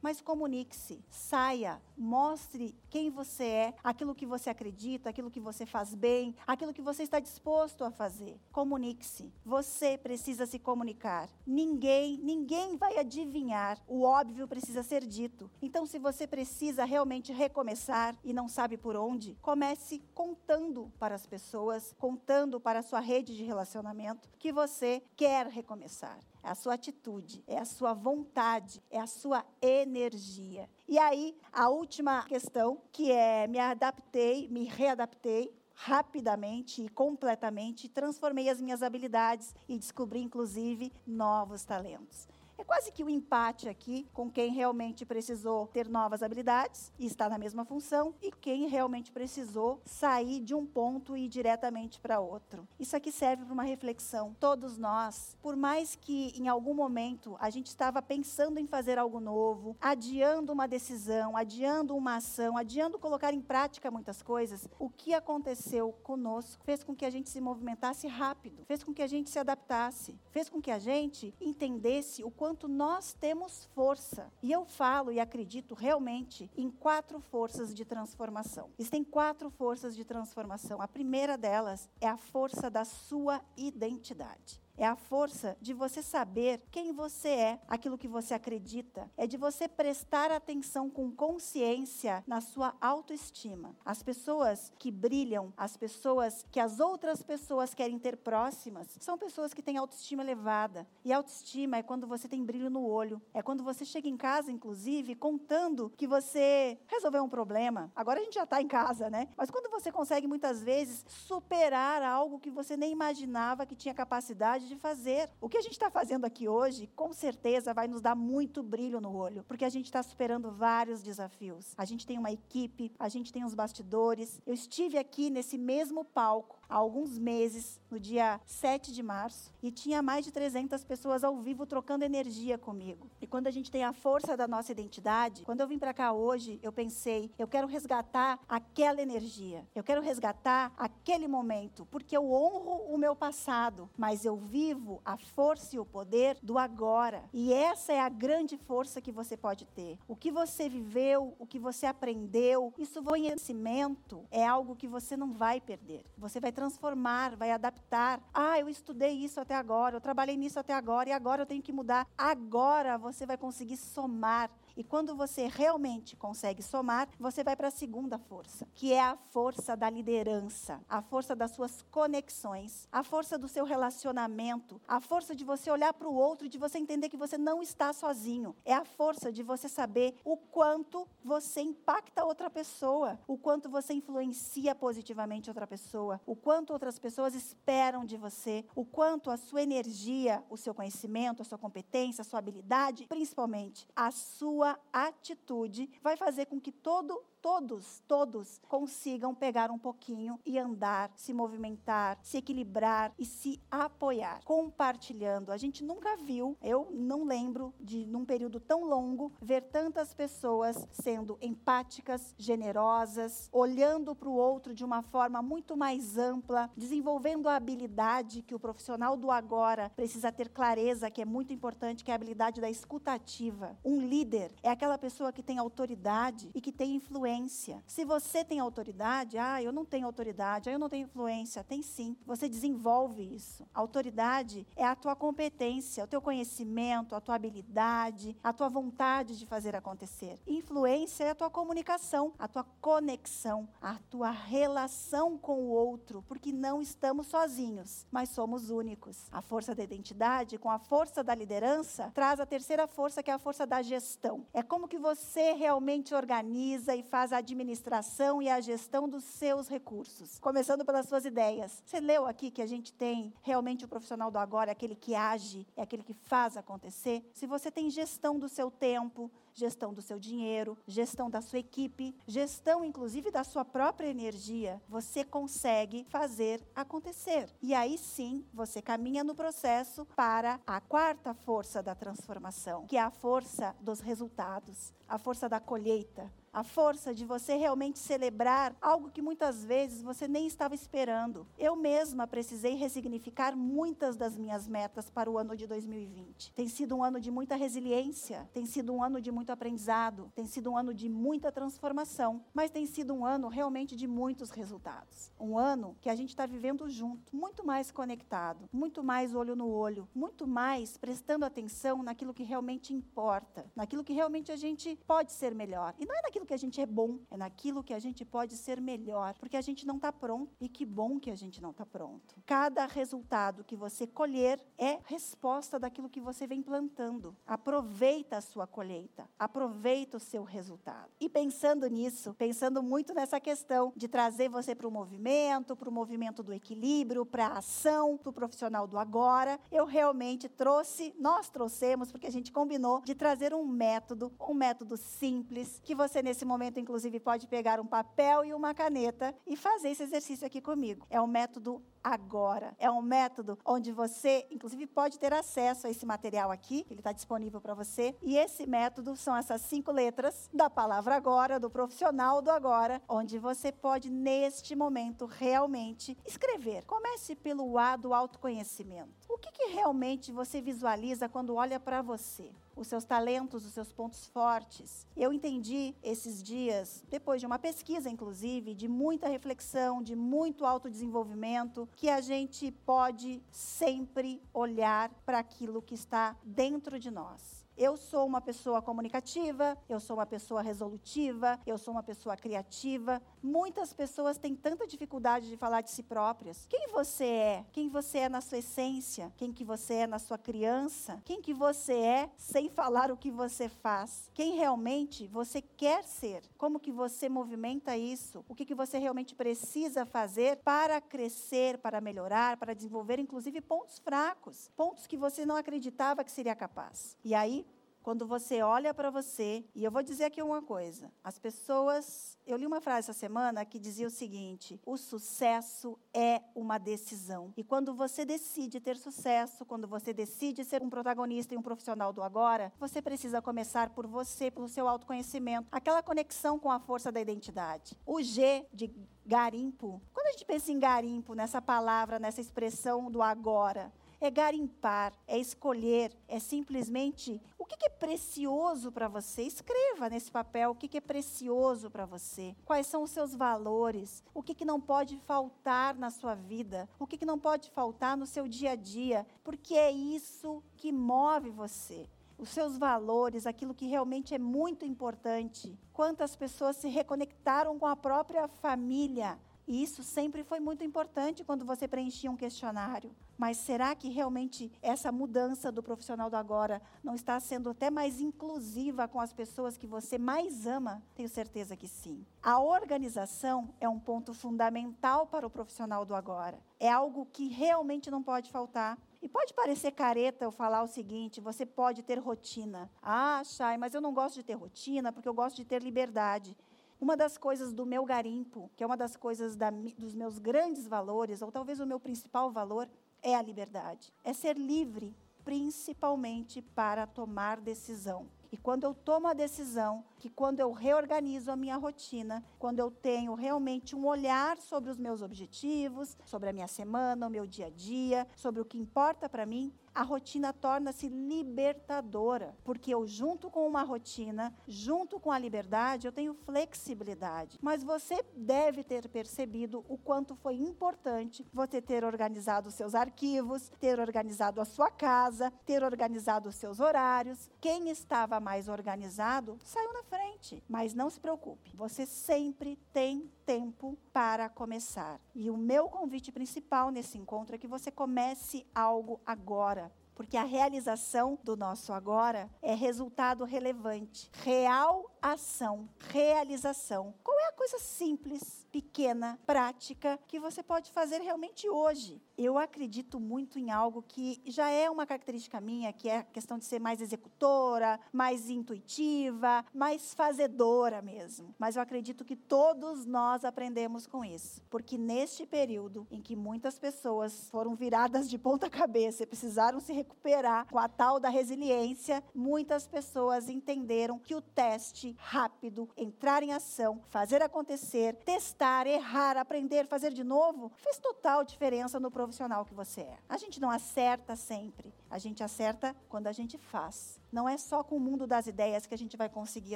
[0.01, 5.95] mas comunique-se, saia, Mostre quem você é, aquilo que você acredita, aquilo que você faz
[5.95, 8.37] bem, aquilo que você está disposto a fazer.
[8.51, 9.31] Comunique-se.
[9.45, 11.29] Você precisa se comunicar.
[11.47, 13.81] Ninguém, ninguém vai adivinhar.
[13.87, 15.49] O óbvio precisa ser dito.
[15.61, 21.25] Então, se você precisa realmente recomeçar e não sabe por onde, comece contando para as
[21.25, 26.75] pessoas, contando para a sua rede de relacionamento que você quer recomeçar é a sua
[26.75, 30.69] atitude, é a sua vontade, é a sua energia.
[30.87, 38.47] E aí, a última questão, que é me adaptei, me readaptei rapidamente e completamente, transformei
[38.47, 42.27] as minhas habilidades e descobri inclusive novos talentos.
[42.57, 47.05] É quase que o um empate aqui com quem realmente precisou ter novas habilidades e
[47.05, 51.99] está na mesma função e quem realmente precisou sair de um ponto e ir diretamente
[51.99, 52.65] para outro.
[52.79, 54.35] Isso aqui serve para uma reflexão.
[54.39, 59.19] Todos nós, por mais que em algum momento a gente estava pensando em fazer algo
[59.19, 65.13] novo, adiando uma decisão, adiando uma ação, adiando colocar em prática muitas coisas, o que
[65.13, 69.29] aconteceu conosco fez com que a gente se movimentasse rápido, fez com que a gente
[69.29, 74.31] se adaptasse, fez com que a gente entendesse o quanto quanto nós temos força.
[74.43, 78.69] E eu falo e acredito realmente em quatro forças de transformação.
[78.77, 80.79] Existem quatro forças de transformação.
[80.79, 84.61] A primeira delas é a força da sua identidade.
[84.77, 89.09] É a força de você saber quem você é, aquilo que você acredita.
[89.15, 93.75] É de você prestar atenção com consciência na sua autoestima.
[93.85, 99.53] As pessoas que brilham, as pessoas que as outras pessoas querem ter próximas, são pessoas
[99.53, 100.87] que têm autoestima elevada.
[101.03, 103.21] E autoestima é quando você tem brilho no olho.
[103.33, 107.91] É quando você chega em casa, inclusive, contando que você resolveu um problema.
[107.95, 109.29] Agora a gente já está em casa, né?
[109.37, 114.64] Mas quando você consegue muitas vezes superar algo que você nem imaginava que tinha capacidade
[114.67, 115.29] de fazer.
[115.39, 118.99] O que a gente está fazendo aqui hoje, com certeza, vai nos dar muito brilho
[118.99, 121.73] no olho, porque a gente está superando vários desafios.
[121.77, 124.41] A gente tem uma equipe, a gente tem os bastidores.
[124.45, 129.71] Eu estive aqui nesse mesmo palco há alguns meses, no dia 7 de março, e
[129.71, 133.09] tinha mais de 300 pessoas ao vivo trocando energia comigo.
[133.21, 136.11] E quando a gente tem a força da nossa identidade, quando eu vim para cá
[136.11, 139.65] hoje, eu pensei, eu quero resgatar aquela energia.
[139.73, 145.17] Eu quero resgatar aquele momento, porque eu honro o meu passado, mas eu vivo a
[145.17, 147.23] força e o poder do agora.
[147.33, 149.97] E essa é a grande força que você pode ter.
[150.07, 155.31] O que você viveu, o que você aprendeu, isso conhecimento é algo que você não
[155.31, 156.03] vai perder.
[156.17, 158.19] Você vai transformar, vai adaptar.
[158.33, 161.61] Ah, eu estudei isso até agora, eu trabalhei nisso até agora e agora eu tenho
[161.61, 162.07] que mudar.
[162.17, 167.71] Agora você vai conseguir somar e quando você realmente consegue somar, você vai para a
[167.71, 173.37] segunda força, que é a força da liderança, a força das suas conexões, a força
[173.37, 177.17] do seu relacionamento, a força de você olhar para o outro de você entender que
[177.17, 178.55] você não está sozinho.
[178.65, 183.93] É a força de você saber o quanto você impacta outra pessoa, o quanto você
[183.93, 189.61] influencia positivamente outra pessoa, o quanto outras pessoas esperam de você, o quanto a sua
[189.61, 195.87] energia, o seu conhecimento, a sua competência, a sua habilidade, principalmente a sua sua atitude
[196.01, 202.17] vai fazer com que todo todos, todos consigam pegar um pouquinho e andar, se movimentar,
[202.23, 205.51] se equilibrar e se apoiar, compartilhando.
[205.51, 210.87] A gente nunca viu, eu não lembro de num período tão longo ver tantas pessoas
[210.89, 217.57] sendo empáticas, generosas, olhando para o outro de uma forma muito mais ampla, desenvolvendo a
[217.57, 222.13] habilidade que o profissional do agora precisa ter clareza, que é muito importante, que é
[222.13, 223.77] a habilidade da escutativa.
[223.85, 227.83] Um líder é aquela pessoa que tem autoridade e que tem influência influência.
[227.85, 231.63] Se você tem autoridade, ah, eu não tenho autoridade, ah, eu não tenho influência.
[231.63, 232.15] Tem sim.
[232.25, 233.65] Você desenvolve isso.
[233.73, 239.45] Autoridade é a tua competência, o teu conhecimento, a tua habilidade, a tua vontade de
[239.45, 240.39] fazer acontecer.
[240.47, 246.51] Influência é a tua comunicação, a tua conexão, a tua relação com o outro, porque
[246.51, 249.27] não estamos sozinhos, mas somos únicos.
[249.31, 253.33] A força da identidade com a força da liderança traz a terceira força, que é
[253.33, 254.45] a força da gestão.
[254.53, 259.23] É como que você realmente organiza e faz faz a administração e a gestão dos
[259.23, 261.81] seus recursos, começando pelas suas ideias.
[261.83, 265.65] Você leu aqui que a gente tem realmente o profissional do agora, aquele que age,
[265.75, 267.27] é aquele que faz acontecer.
[267.33, 272.13] Se você tem gestão do seu tempo, gestão do seu dinheiro, gestão da sua equipe,
[272.27, 277.49] gestão inclusive da sua própria energia, você consegue fazer acontecer.
[277.61, 283.01] E aí sim, você caminha no processo para a quarta força da transformação, que é
[283.01, 289.11] a força dos resultados, a força da colheita, a força de você realmente celebrar algo
[289.11, 291.45] que muitas vezes você nem estava esperando.
[291.59, 296.53] Eu mesma precisei ressignificar muitas das minhas metas para o ano de 2020.
[296.53, 300.47] Tem sido um ano de muita resiliência, tem sido um ano de muito aprendizado, tem
[300.47, 305.33] sido um ano de muita transformação, mas tem sido um ano realmente de muitos resultados.
[305.37, 309.67] Um ano que a gente está vivendo junto, muito mais conectado, muito mais olho no
[309.67, 315.33] olho, muito mais prestando atenção naquilo que realmente importa, naquilo que realmente a gente pode
[315.33, 315.93] ser melhor.
[315.99, 318.55] E não é naquilo que a gente é bom, é naquilo que a gente pode
[318.55, 320.55] ser melhor, porque a gente não está pronto.
[320.59, 322.35] E que bom que a gente não está pronto.
[322.45, 327.35] Cada resultado que você colher é resposta daquilo que você vem plantando.
[327.45, 331.11] Aproveita a sua colheita, aproveita o seu resultado.
[331.19, 335.91] E pensando nisso, pensando muito nessa questão de trazer você para o movimento, para o
[335.91, 341.49] movimento do equilíbrio, para a ação, para o profissional do agora, eu realmente trouxe, nós
[341.49, 346.43] trouxemos, porque a gente combinou de trazer um método, um método simples, que você nesse
[346.43, 351.07] momento, inclusive, pode pegar um papel e uma caneta e fazer esse exercício aqui comigo.
[351.09, 352.75] É o método agora.
[352.77, 357.11] É um método onde você, inclusive, pode ter acesso a esse material aqui, ele está
[357.11, 358.15] disponível para você.
[358.21, 363.39] E esse método são essas cinco letras da palavra agora, do profissional do agora, onde
[363.39, 366.85] você pode, neste momento, realmente escrever.
[366.85, 369.25] Comece pelo A do autoconhecimento.
[369.27, 372.53] O que, que realmente você visualiza quando olha para você?
[372.75, 375.07] os seus talentos, os seus pontos fortes.
[375.15, 381.87] Eu entendi esses dias, depois de uma pesquisa, inclusive, de muita reflexão, de muito autodesenvolvimento,
[381.95, 387.64] que a gente pode sempre olhar para aquilo que está dentro de nós.
[387.77, 393.21] Eu sou uma pessoa comunicativa, eu sou uma pessoa resolutiva, eu sou uma pessoa criativa.
[393.43, 396.65] Muitas pessoas têm tanta dificuldade de falar de si próprias.
[396.69, 397.65] Quem você é?
[397.73, 399.33] Quem você é na sua essência?
[399.35, 401.21] Quem que você é na sua criança?
[401.25, 404.31] Quem que você é sem falar o que você faz?
[404.33, 406.43] Quem realmente você quer ser?
[406.57, 408.45] Como que você movimenta isso?
[408.47, 413.99] O que que você realmente precisa fazer para crescer, para melhorar, para desenvolver inclusive pontos
[413.99, 417.17] fracos, pontos que você não acreditava que seria capaz.
[417.21, 417.64] E aí
[418.05, 422.37] quando você olha para você, e eu vou dizer aqui uma coisa: as pessoas.
[422.45, 427.51] Eu li uma frase essa semana que dizia o seguinte: o sucesso é uma decisão.
[427.57, 432.13] E quando você decide ter sucesso, quando você decide ser um protagonista e um profissional
[432.13, 437.11] do agora, você precisa começar por você, pelo seu autoconhecimento, aquela conexão com a força
[437.11, 437.97] da identidade.
[438.05, 438.93] O G de
[439.25, 439.99] garimpo.
[440.13, 445.37] Quando a gente pensa em garimpo, nessa palavra, nessa expressão do agora, é garimpar, é
[445.37, 449.43] escolher, é simplesmente o que é precioso para você.
[449.43, 454.41] Escreva nesse papel o que é precioso para você, quais são os seus valores, o
[454.41, 458.71] que não pode faltar na sua vida, o que não pode faltar no seu dia
[458.71, 464.37] a dia, porque é isso que move você os seus valores, aquilo que realmente é
[464.37, 465.79] muito importante.
[465.93, 471.65] Quantas pessoas se reconectaram com a própria família e isso sempre foi muito importante quando
[471.65, 473.11] você preenchia um questionário.
[473.37, 478.21] Mas será que realmente essa mudança do profissional do agora não está sendo até mais
[478.21, 481.03] inclusiva com as pessoas que você mais ama?
[481.13, 482.25] Tenho certeza que sim.
[482.41, 486.59] A organização é um ponto fundamental para o profissional do agora.
[486.79, 488.97] É algo que realmente não pode faltar.
[489.21, 492.89] E pode parecer careta eu falar o seguinte: você pode ter rotina.
[493.01, 496.55] Ah, Chay, mas eu não gosto de ter rotina porque eu gosto de ter liberdade.
[496.99, 500.87] Uma das coisas do meu garimpo, que é uma das coisas da, dos meus grandes
[500.87, 502.89] valores, ou talvez o meu principal valor,
[503.21, 504.13] é a liberdade.
[504.23, 508.27] É ser livre, principalmente para tomar decisão.
[508.51, 512.89] E quando eu tomo a decisão, que quando eu reorganizo a minha rotina, quando eu
[512.89, 517.67] tenho realmente um olhar sobre os meus objetivos, sobre a minha semana, o meu dia
[517.67, 523.49] a dia, sobre o que importa para mim, a rotina torna-se libertadora, porque eu junto
[523.49, 527.57] com uma rotina, junto com a liberdade, eu tenho flexibilidade.
[527.61, 533.71] Mas você deve ter percebido o quanto foi importante você ter organizado os seus arquivos,
[533.79, 537.49] ter organizado a sua casa, ter organizado os seus horários.
[537.61, 543.97] Quem estava mais organizado saiu na frente, mas não se preocupe, você sempre tem tempo
[544.11, 545.19] para começar.
[545.33, 549.91] E o meu convite principal nesse encontro é que você comece algo agora.
[550.15, 554.31] Porque a realização do nosso agora é resultado relevante.
[554.43, 557.13] Real ação, realização.
[557.21, 562.21] Qual é a coisa simples, pequena, prática que você pode fazer realmente hoje?
[562.37, 566.57] Eu acredito muito em algo que já é uma característica minha, que é a questão
[566.57, 571.53] de ser mais executora, mais intuitiva, mais fazedora mesmo.
[571.57, 576.77] Mas eu acredito que todos nós aprendemos com isso, porque neste período em que muitas
[576.77, 582.23] pessoas foram viradas de ponta cabeça e precisaram se recuperar com a tal da resiliência,
[582.33, 589.87] muitas pessoas entenderam que o teste rápido, entrar em ação, fazer acontecer, testar, errar, aprender,
[589.87, 593.17] fazer de novo, fez total diferença no profissional que você é.
[593.29, 597.21] A gente não acerta sempre, a gente acerta quando a gente faz.
[597.31, 599.75] Não é só com o mundo das ideias que a gente vai conseguir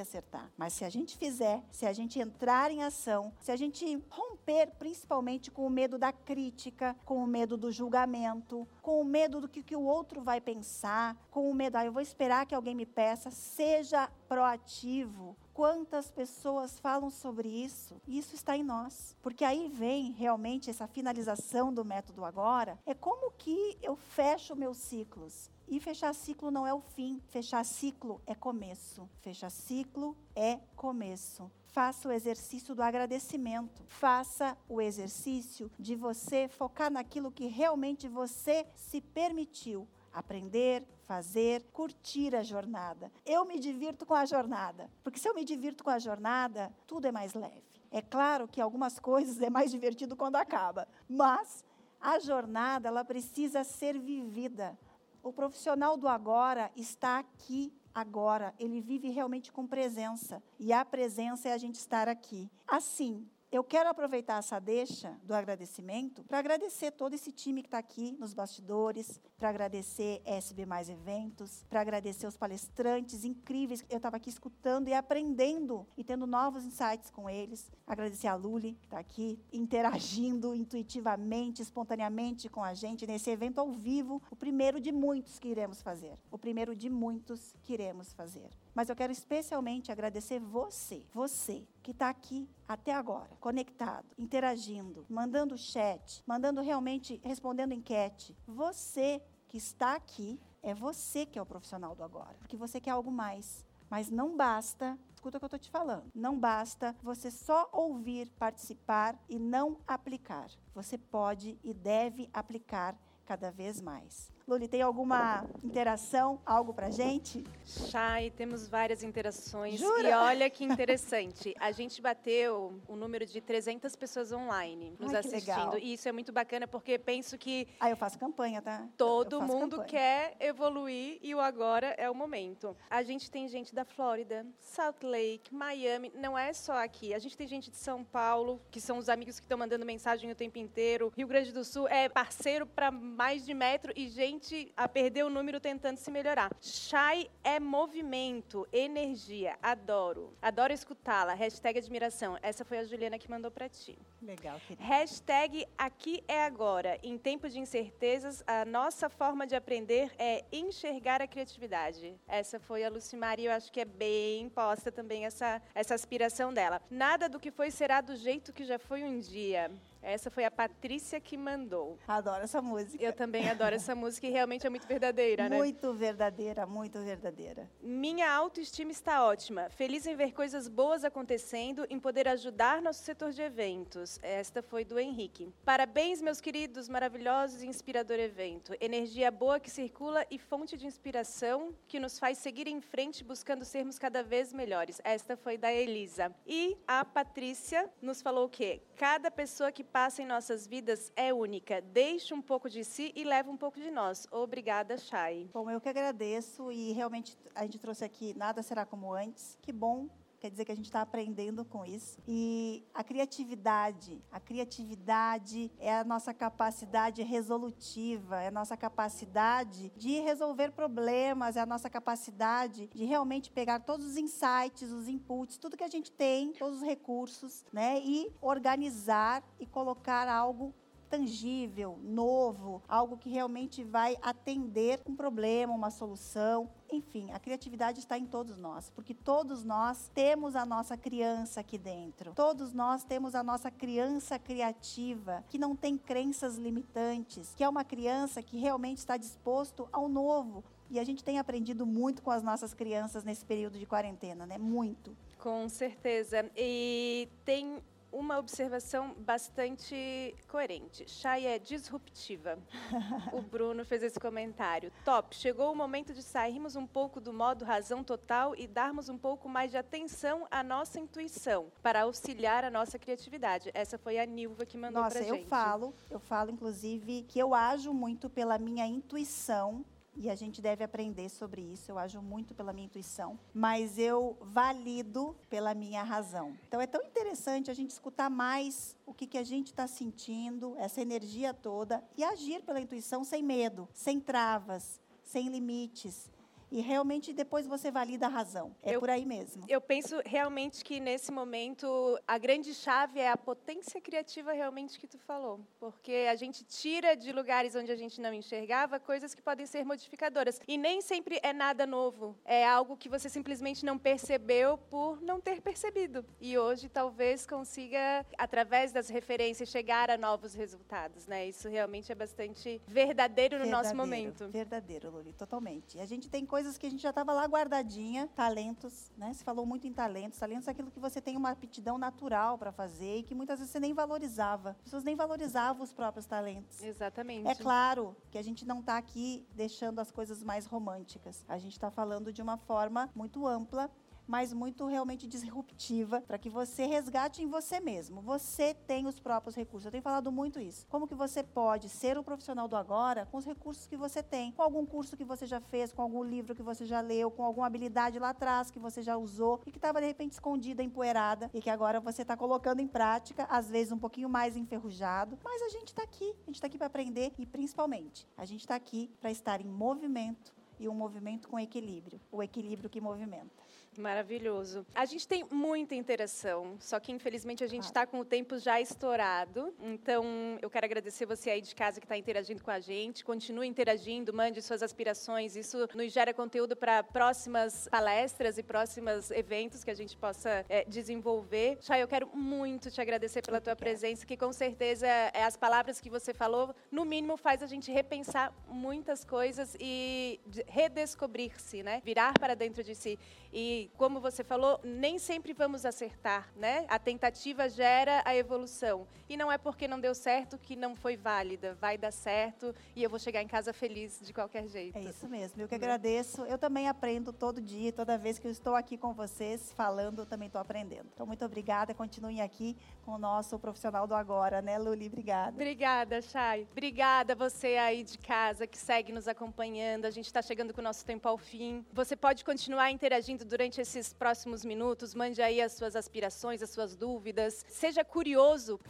[0.00, 4.02] acertar, mas se a gente fizer, se a gente entrar em ação, se a gente
[4.08, 9.40] romper principalmente com o medo da crítica, com o medo do julgamento, com o medo
[9.40, 12.54] do que, que o outro vai pensar, com o medo, ah, eu vou esperar que
[12.54, 18.00] alguém me peça, seja proativo, quantas pessoas falam sobre isso.
[18.08, 19.14] Isso está em nós.
[19.20, 22.78] Porque aí vem realmente essa finalização do método agora.
[22.86, 25.50] É como que eu fecho meus ciclos.
[25.68, 29.06] E fechar ciclo não é o fim, fechar ciclo é começo.
[29.20, 31.52] Fechar ciclo é começo.
[31.66, 33.84] Faça o exercício do agradecimento.
[33.86, 42.34] Faça o exercício de você focar naquilo que realmente você se permitiu aprender, fazer, curtir
[42.34, 43.10] a jornada.
[43.24, 47.06] Eu me divirto com a jornada, porque se eu me divirto com a jornada, tudo
[47.06, 47.62] é mais leve.
[47.90, 51.64] É claro que algumas coisas é mais divertido quando acaba, mas
[52.00, 54.78] a jornada ela precisa ser vivida.
[55.22, 61.48] O profissional do agora está aqui agora, ele vive realmente com presença, e a presença
[61.48, 62.48] é a gente estar aqui.
[62.66, 67.78] Assim, eu quero aproveitar essa deixa do agradecimento para agradecer todo esse time que está
[67.78, 73.84] aqui nos bastidores, para agradecer SB Mais Eventos, para agradecer os palestrantes incríveis.
[73.90, 77.72] Eu estava aqui escutando e aprendendo e tendo novos insights com eles.
[77.84, 83.72] Agradecer a Luli, que está aqui, interagindo intuitivamente, espontaneamente com a gente nesse evento ao
[83.72, 86.16] vivo, o primeiro de muitos que iremos fazer.
[86.30, 88.48] O primeiro de muitos que iremos fazer.
[88.74, 95.58] Mas eu quero especialmente agradecer você, você que está aqui até agora, conectado, interagindo, mandando
[95.58, 98.36] chat, mandando realmente, respondendo enquete.
[98.46, 102.90] Você que está aqui, é você que é o profissional do agora, porque você quer
[102.90, 103.64] algo mais.
[103.88, 108.30] Mas não basta, escuta o que eu estou te falando, não basta você só ouvir,
[108.38, 110.48] participar e não aplicar.
[110.72, 114.32] Você pode e deve aplicar cada vez mais.
[114.50, 117.44] Luli, tem alguma interação, algo pra gente?
[117.64, 119.78] Chay, temos várias interações.
[119.78, 120.08] Jura?
[120.08, 121.54] E olha que interessante.
[121.60, 125.78] A gente bateu o número de 300 pessoas online nos Ai, assistindo.
[125.78, 128.88] E isso é muito bacana porque penso que Ah, eu faço campanha, tá?
[128.96, 129.88] todo mundo campanha.
[129.88, 132.76] quer evoluir e o agora é o momento.
[132.90, 137.14] A gente tem gente da Flórida, Salt Lake, Miami, não é só aqui.
[137.14, 140.28] A gente tem gente de São Paulo, que são os amigos que estão mandando mensagem
[140.28, 141.12] o tempo inteiro.
[141.16, 144.39] Rio Grande do Sul é parceiro para mais de metro e gente
[144.76, 146.50] a perder o número tentando se melhorar.
[146.60, 149.56] Chai é movimento, energia.
[149.62, 150.34] Adoro.
[150.40, 151.34] Adoro escutá-la.
[151.34, 152.38] Hashtag admiração.
[152.42, 153.98] Essa foi a Juliana que mandou para ti.
[154.22, 154.84] Legal, querida.
[154.84, 156.98] Hashtag aqui é agora.
[157.02, 162.14] Em tempos de incertezas, a nossa forma de aprender é enxergar a criatividade.
[162.26, 166.80] Essa foi a Lucimari, eu acho que é bem posta também essa, essa aspiração dela.
[166.90, 169.70] Nada do que foi será do jeito que já foi um dia.
[170.02, 171.98] Essa foi a Patrícia que mandou.
[172.08, 173.02] Adoro essa música.
[173.02, 175.56] Eu também adoro essa música e realmente é muito verdadeira, né?
[175.56, 177.70] Muito verdadeira, muito verdadeira.
[177.80, 179.68] Minha autoestima está ótima.
[179.70, 184.18] Feliz em ver coisas boas acontecendo, em poder ajudar nosso setor de eventos.
[184.22, 185.52] Esta foi do Henrique.
[185.64, 188.74] Parabéns, meus queridos, maravilhosos e inspirador evento.
[188.80, 193.64] Energia boa que circula e fonte de inspiração que nos faz seguir em frente buscando
[193.64, 195.00] sermos cada vez melhores.
[195.04, 196.34] Esta foi da Elisa.
[196.46, 198.82] E a Patrícia nos falou o quê?
[198.96, 201.80] Cada pessoa que passa em nossas vidas é única.
[201.80, 204.26] Deixe um pouco de si e leva um pouco de nós.
[204.30, 205.50] Obrigada, Chay.
[205.52, 209.58] Bom, eu que agradeço e realmente a gente trouxe aqui Nada Será Como Antes.
[209.60, 210.08] Que bom.
[210.40, 212.18] Quer dizer que a gente está aprendendo com isso.
[212.26, 220.18] E a criatividade, a criatividade é a nossa capacidade resolutiva, é a nossa capacidade de
[220.20, 225.76] resolver problemas, é a nossa capacidade de realmente pegar todos os insights, os inputs, tudo
[225.76, 230.74] que a gente tem, todos os recursos, né, e organizar e colocar algo
[231.10, 236.70] tangível, novo, algo que realmente vai atender um problema, uma solução.
[236.90, 241.76] Enfim, a criatividade está em todos nós, porque todos nós temos a nossa criança aqui
[241.76, 242.32] dentro.
[242.34, 247.84] Todos nós temos a nossa criança criativa, que não tem crenças limitantes, que é uma
[247.84, 250.62] criança que realmente está disposto ao novo.
[250.90, 254.58] E a gente tem aprendido muito com as nossas crianças nesse período de quarentena, né?
[254.58, 255.16] Muito.
[255.38, 256.50] Com certeza.
[256.56, 257.80] E tem
[258.12, 261.08] uma observação bastante coerente.
[261.08, 262.58] Chay é disruptiva.
[263.32, 264.92] o Bruno fez esse comentário.
[265.04, 269.18] Top, chegou o momento de sairmos um pouco do modo razão total e darmos um
[269.18, 273.70] pouco mais de atenção à nossa intuição para auxiliar a nossa criatividade.
[273.74, 275.48] Essa foi a Nilva que mandou Nossa, pra eu gente.
[275.48, 279.84] falo, eu falo inclusive que eu ajo muito pela minha intuição
[280.20, 281.90] e a gente deve aprender sobre isso.
[281.90, 286.58] Eu ajo muito pela minha intuição, mas eu valido pela minha razão.
[286.68, 290.76] Então é tão interessante a gente escutar mais o que, que a gente está sentindo,
[290.76, 296.28] essa energia toda, e agir pela intuição sem medo, sem travas, sem limites.
[296.70, 298.74] E realmente depois você valida a razão.
[298.82, 299.64] É Eu- por aí mesmo.
[299.68, 301.86] Eu penso realmente que nesse momento
[302.26, 307.16] a grande chave é a potência criativa realmente que tu falou, porque a gente tira
[307.16, 311.40] de lugares onde a gente não enxergava coisas que podem ser modificadoras e nem sempre
[311.42, 316.56] é nada novo, é algo que você simplesmente não percebeu por não ter percebido e
[316.56, 321.46] hoje talvez consiga através das referências chegar a novos resultados, né?
[321.48, 324.48] Isso realmente é bastante verdadeiro no nosso momento.
[324.48, 325.98] Verdadeiro, Luli, totalmente.
[325.98, 329.32] A gente tem coisas que a gente já estava lá guardadinha, talentos, né?
[329.32, 330.38] Você falou muito em talentos.
[330.38, 333.72] Talentos é aquilo que você tem uma aptidão natural para fazer e que muitas vezes
[333.72, 334.70] você nem valorizava.
[334.70, 336.82] As pessoas nem valorizavam os próprios talentos.
[336.82, 337.48] Exatamente.
[337.48, 341.44] É claro que a gente não está aqui deixando as coisas mais românticas.
[341.48, 343.90] A gente está falando de uma forma muito ampla,
[344.30, 348.22] mas muito realmente disruptiva, para que você resgate em você mesmo.
[348.22, 349.86] Você tem os próprios recursos.
[349.86, 350.86] Eu tenho falado muito isso.
[350.86, 354.52] Como que você pode ser o profissional do agora com os recursos que você tem?
[354.52, 357.44] Com algum curso que você já fez, com algum livro que você já leu, com
[357.44, 361.50] alguma habilidade lá atrás que você já usou e que estava de repente escondida, empoeirada
[361.52, 365.60] e que agora você está colocando em prática, às vezes um pouquinho mais enferrujado, mas
[365.60, 366.32] a gente está aqui.
[366.42, 369.66] A gente está aqui para aprender e principalmente a gente está aqui para estar em
[369.66, 373.62] movimento e um movimento com equilíbrio, o equilíbrio que movimenta.
[373.98, 374.86] Maravilhoso.
[374.94, 378.80] A gente tem muita interação, só que infelizmente a gente está com o tempo já
[378.80, 379.74] estourado.
[379.80, 380.24] Então
[380.62, 383.24] eu quero agradecer você aí de casa que está interagindo com a gente.
[383.24, 385.56] Continue interagindo, mande suas aspirações.
[385.56, 390.84] Isso nos gera conteúdo para próximas palestras e próximos eventos que a gente possa eh,
[390.86, 391.78] desenvolver.
[391.80, 396.00] Chay, eu quero muito te agradecer pela tua presença, que com certeza é, as palavras
[396.00, 402.00] que você falou, no mínimo, faz a gente repensar muitas coisas e de- redescobrir-se, né?
[402.04, 403.18] Virar para dentro de si.
[403.52, 406.84] E como você falou, nem sempre vamos acertar, né?
[406.88, 409.06] A tentativa gera a evolução.
[409.28, 411.74] E não é porque não deu certo que não foi válida.
[411.80, 414.98] Vai dar certo e eu vou chegar em casa feliz de qualquer jeito.
[414.98, 415.60] É isso mesmo.
[415.62, 415.84] Eu que Né?
[415.84, 416.42] agradeço.
[416.46, 420.26] Eu também aprendo todo dia, toda vez que eu estou aqui com vocês falando, eu
[420.26, 421.06] também estou aprendendo.
[421.14, 421.94] Então, muito obrigada.
[421.94, 425.06] Continuem aqui com o nosso profissional do agora, né, Luli?
[425.06, 425.52] Obrigada.
[425.52, 426.66] Obrigada, Chay.
[426.72, 430.06] Obrigada você aí de casa que segue nos acompanhando.
[430.06, 431.84] A gente está chegando com o nosso tempo ao fim.
[431.92, 435.14] Você pode continuar interagindo durante esses próximos minutos.
[435.14, 437.62] Mande aí as suas aspirações, as suas dúvidas.
[437.68, 438.80] Seja curioso.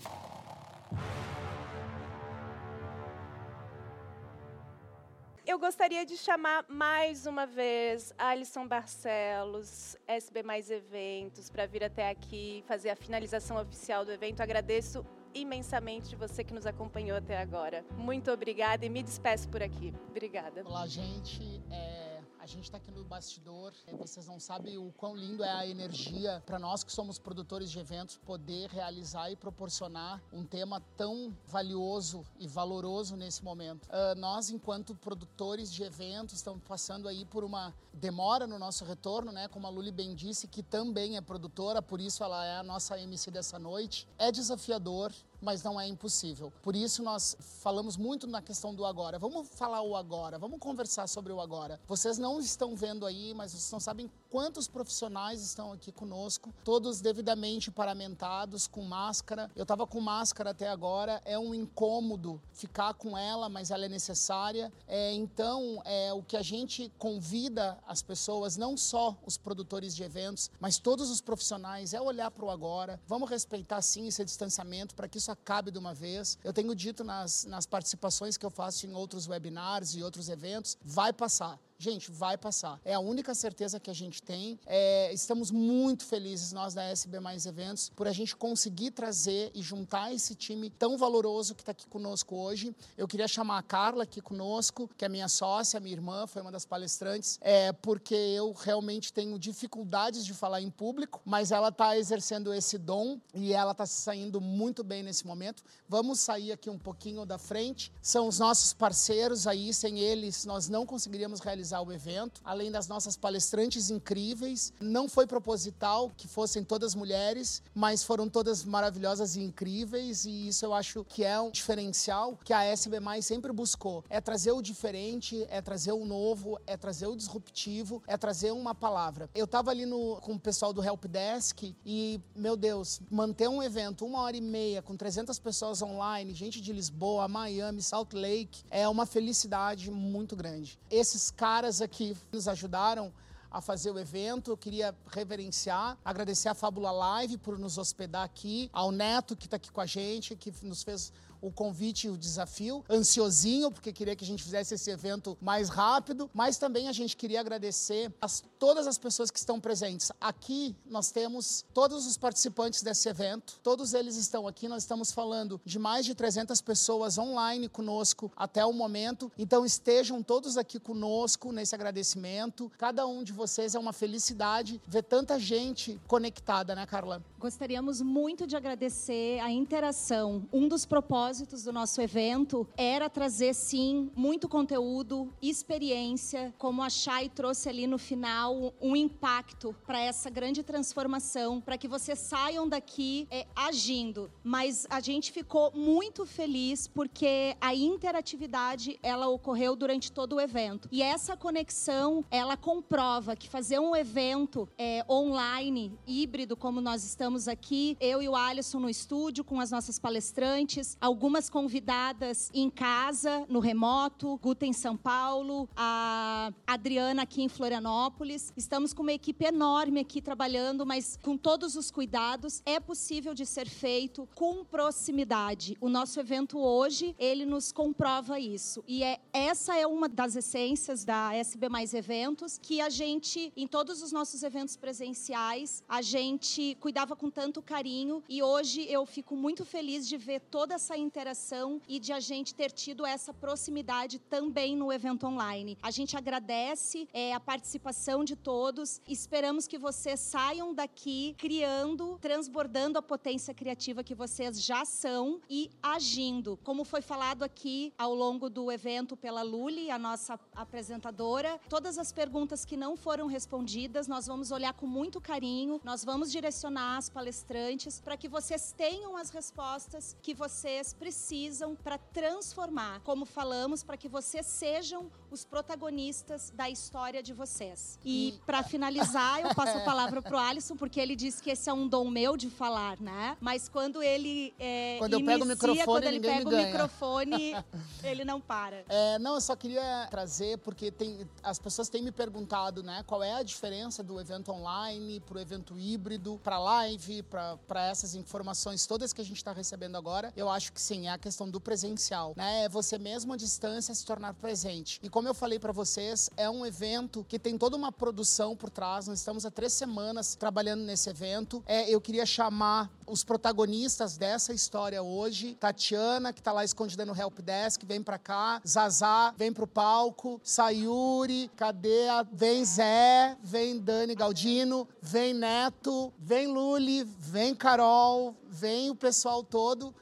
[5.51, 12.09] Eu gostaria de chamar mais uma vez Alisson Barcelos, SB Mais Eventos, para vir até
[12.09, 14.41] aqui fazer a finalização oficial do evento.
[14.41, 15.05] Agradeço
[15.35, 17.85] imensamente você que nos acompanhou até agora.
[17.97, 19.93] Muito obrigada e me despeço por aqui.
[20.09, 20.63] Obrigada.
[20.65, 21.61] Olá, gente.
[21.69, 22.10] É,
[22.41, 23.73] a gente está aqui no bastidor.
[23.87, 27.71] É, vocês não sabem o quão lindo é a energia para nós que somos produtores
[27.71, 33.87] de eventos poder realizar e proporcionar um tema tão valioso e valoroso nesse momento.
[33.91, 39.31] Ah, nós, enquanto produtores de eventos, estamos passando aí por uma demora no nosso retorno,
[39.31, 39.47] né?
[39.49, 42.99] Como a Luli bem disse, que também é produtora, por isso ela é a nossa
[42.99, 44.09] MC dessa noite.
[44.17, 46.53] É desafiador, mas não é impossível.
[46.63, 49.19] Por isso nós falamos muito na questão do agora.
[49.19, 51.81] Vamos falar o agora, vamos conversar sobre o agora.
[51.87, 57.01] Vocês não estão vendo aí, mas vocês não sabem quantos profissionais estão aqui conosco, todos
[57.01, 59.51] devidamente paramentados, com máscara.
[59.57, 63.89] Eu estava com máscara até agora, é um incômodo ficar com ela, mas ela é
[63.89, 64.73] necessária.
[64.87, 70.05] É, então, é o que a gente convida as pessoas, não só os produtores de
[70.05, 73.01] eventos, mas todos os profissionais, é olhar para o agora.
[73.07, 76.39] Vamos respeitar sim esse distanciamento para que isso acabe de uma vez.
[76.45, 80.79] Eu tenho dito nas, nas participações que eu faço em outros webinars e outros eventos,
[80.85, 81.59] vai passar.
[81.83, 82.79] Gente, vai passar.
[82.85, 84.61] É a única certeza que a gente tem.
[84.67, 89.63] É, estamos muito felizes, nós da SB Mais Eventos, por a gente conseguir trazer e
[89.63, 92.77] juntar esse time tão valoroso que está aqui conosco hoje.
[92.99, 96.53] Eu queria chamar a Carla aqui conosco, que é minha sócia, minha irmã, foi uma
[96.53, 101.97] das palestrantes, é, porque eu realmente tenho dificuldades de falar em público, mas ela está
[101.97, 105.63] exercendo esse dom e ela está se saindo muito bem nesse momento.
[105.89, 107.91] Vamos sair aqui um pouquinho da frente.
[108.03, 112.71] São os nossos parceiros aí, sem eles nós não conseguiríamos realizar realizar o evento, além
[112.71, 114.73] das nossas palestrantes incríveis.
[114.81, 120.65] Não foi proposital que fossem todas mulheres, mas foram todas maravilhosas e incríveis, e isso
[120.65, 124.05] eu acho que é um diferencial que a SB sempre buscou.
[124.09, 128.75] É trazer o diferente, é trazer o novo, é trazer o disruptivo, é trazer uma
[128.75, 129.29] palavra.
[129.35, 133.63] Eu estava ali no, com o pessoal do Help Desk e, meu Deus, manter um
[133.63, 138.63] evento uma hora e meia com 300 pessoas online, gente de Lisboa, Miami, Salt Lake,
[138.71, 140.79] é uma felicidade muito grande.
[140.91, 143.13] Esses caras aqui nos ajudaram
[143.51, 144.51] a fazer o evento.
[144.51, 149.57] Eu queria reverenciar, agradecer a Fábula Live por nos hospedar aqui, ao Neto que está
[149.57, 154.15] aqui com a gente, que nos fez o convite e o desafio, ansiosinho, porque queria
[154.15, 158.27] que a gente fizesse esse evento mais rápido, mas também a gente queria agradecer a
[158.59, 160.13] todas as pessoas que estão presentes.
[160.21, 165.61] Aqui nós temos todos os participantes desse evento, todos eles estão aqui, nós estamos falando
[165.65, 171.53] de mais de 300 pessoas online conosco até o momento, então estejam todos aqui conosco
[171.53, 172.71] nesse agradecimento.
[172.77, 177.23] Cada um de vocês é uma felicidade ver tanta gente conectada, né, Carla?
[177.39, 180.47] Gostaríamos muito de agradecer a interação.
[180.53, 187.29] Um dos propósitos do nosso evento era trazer, sim, muito conteúdo, experiência, como a Chay
[187.29, 193.29] trouxe ali no final, um impacto para essa grande transformação, para que vocês saiam daqui
[193.31, 194.29] é, agindo.
[194.43, 200.89] Mas a gente ficou muito feliz porque a interatividade ela ocorreu durante todo o evento.
[200.91, 207.47] E essa conexão, ela comprova que fazer um evento é, online, híbrido, como nós estamos
[207.47, 213.45] aqui, eu e o Alisson no estúdio com as nossas palestrantes, algumas convidadas em casa,
[213.47, 218.55] no remoto, Guta em São Paulo, a Adriana aqui em Florianópolis.
[218.57, 222.63] Estamos com uma equipe enorme aqui trabalhando, mas com todos os cuidados.
[222.65, 225.77] É possível de ser feito com proximidade.
[225.79, 228.83] O nosso evento hoje, ele nos comprova isso.
[228.89, 233.67] E é essa é uma das essências da SB Mais Eventos, que a gente, em
[233.67, 239.37] todos os nossos eventos presenciais, a gente cuidava com tanto carinho e hoje eu fico
[239.37, 244.21] muito feliz de ver toda essa interação e de a gente ter tido essa proximidade
[244.21, 245.77] também no evento online.
[245.83, 252.97] A gente agradece é, a participação de todos, esperamos que vocês saiam daqui criando, transbordando
[252.97, 256.57] a potência criativa que vocês já são e agindo.
[256.63, 262.13] Como foi falado aqui ao longo do evento pela Luli, a nossa apresentadora, todas as
[262.13, 267.09] perguntas que não foram respondidas, nós vamos olhar com muito carinho, nós vamos direcionar as
[267.09, 273.97] palestrantes para que vocês tenham as respostas que vocês precisam para transformar, como falamos, para
[273.97, 277.99] que vocês sejam os protagonistas da história de vocês.
[278.05, 281.71] E para finalizar, eu passo a palavra para o Alisson, porque ele disse que esse
[281.71, 283.37] é um dom meu de falar, né?
[283.41, 287.57] Mas quando ele é, quando inicia, eu pego o microfone, quando ele pega o microfone,
[288.05, 288.85] ele não para.
[288.89, 293.23] É, não, eu só queria trazer porque tem, as pessoas têm me perguntado, né, qual
[293.23, 298.15] é a diferença do evento online para o evento híbrido, para live live, para essas
[298.15, 301.49] informações todas que a gente está recebendo agora, eu acho que sim, é a questão
[301.49, 302.65] do presencial, né?
[302.65, 304.99] É você mesmo à distância se tornar presente.
[305.01, 308.71] E como eu falei para vocês, é um evento que tem toda uma produção por
[308.71, 309.07] trás.
[309.07, 311.63] Nós estamos há três semanas trabalhando nesse evento.
[311.65, 315.55] É, eu queria chamar os protagonistas dessa história hoje.
[315.61, 318.61] Tatiana, que está lá escondida no Help Desk, vem para cá.
[318.67, 320.41] Zazá, vem para o palco.
[320.43, 322.25] Sayuri, cadê a...
[322.33, 329.95] Vem Zé, vem Dani Galdino, vem Neto, vem Luli, vem Carol, vem o pessoal todo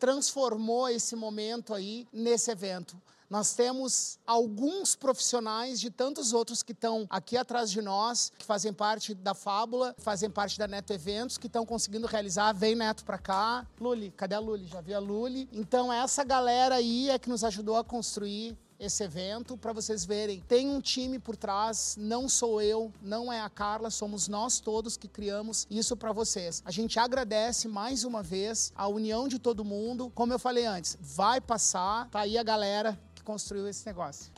[0.00, 3.00] transformou esse momento aí nesse evento.
[3.28, 8.72] Nós temos alguns profissionais de tantos outros que estão aqui atrás de nós, que fazem
[8.72, 12.52] parte da Fábula, fazem parte da Neto Eventos, que estão conseguindo realizar.
[12.52, 13.64] Vem Neto para cá.
[13.80, 14.66] Luli, cadê a Luli?
[14.66, 15.48] Já vi a Luli.
[15.52, 20.40] Então, essa galera aí é que nos ajudou a construir esse evento para vocês verem.
[20.40, 24.96] Tem um time por trás, não sou eu, não é a Carla, somos nós todos
[24.96, 26.62] que criamos isso para vocês.
[26.64, 30.10] A gente agradece mais uma vez a união de todo mundo.
[30.14, 34.32] Como eu falei antes, vai passar, tá aí a galera que construiu esse negócio.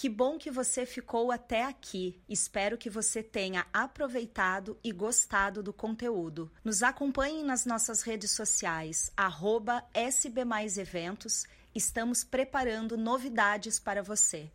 [0.00, 2.18] Que bom que você ficou até aqui.
[2.26, 6.50] Espero que você tenha aproveitado e gostado do conteúdo.
[6.64, 11.44] Nos acompanhe nas nossas redes sociais, arroba SB Mais Eventos.
[11.74, 14.50] Estamos preparando novidades para você.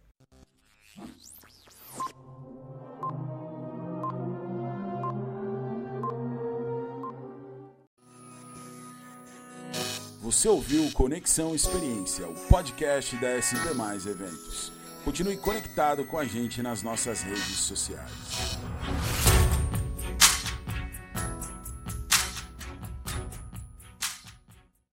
[10.24, 14.75] Você ouviu Conexão Experiência, o podcast da SB Mais Eventos.
[15.06, 18.58] Continue conectado com a gente nas nossas redes sociais.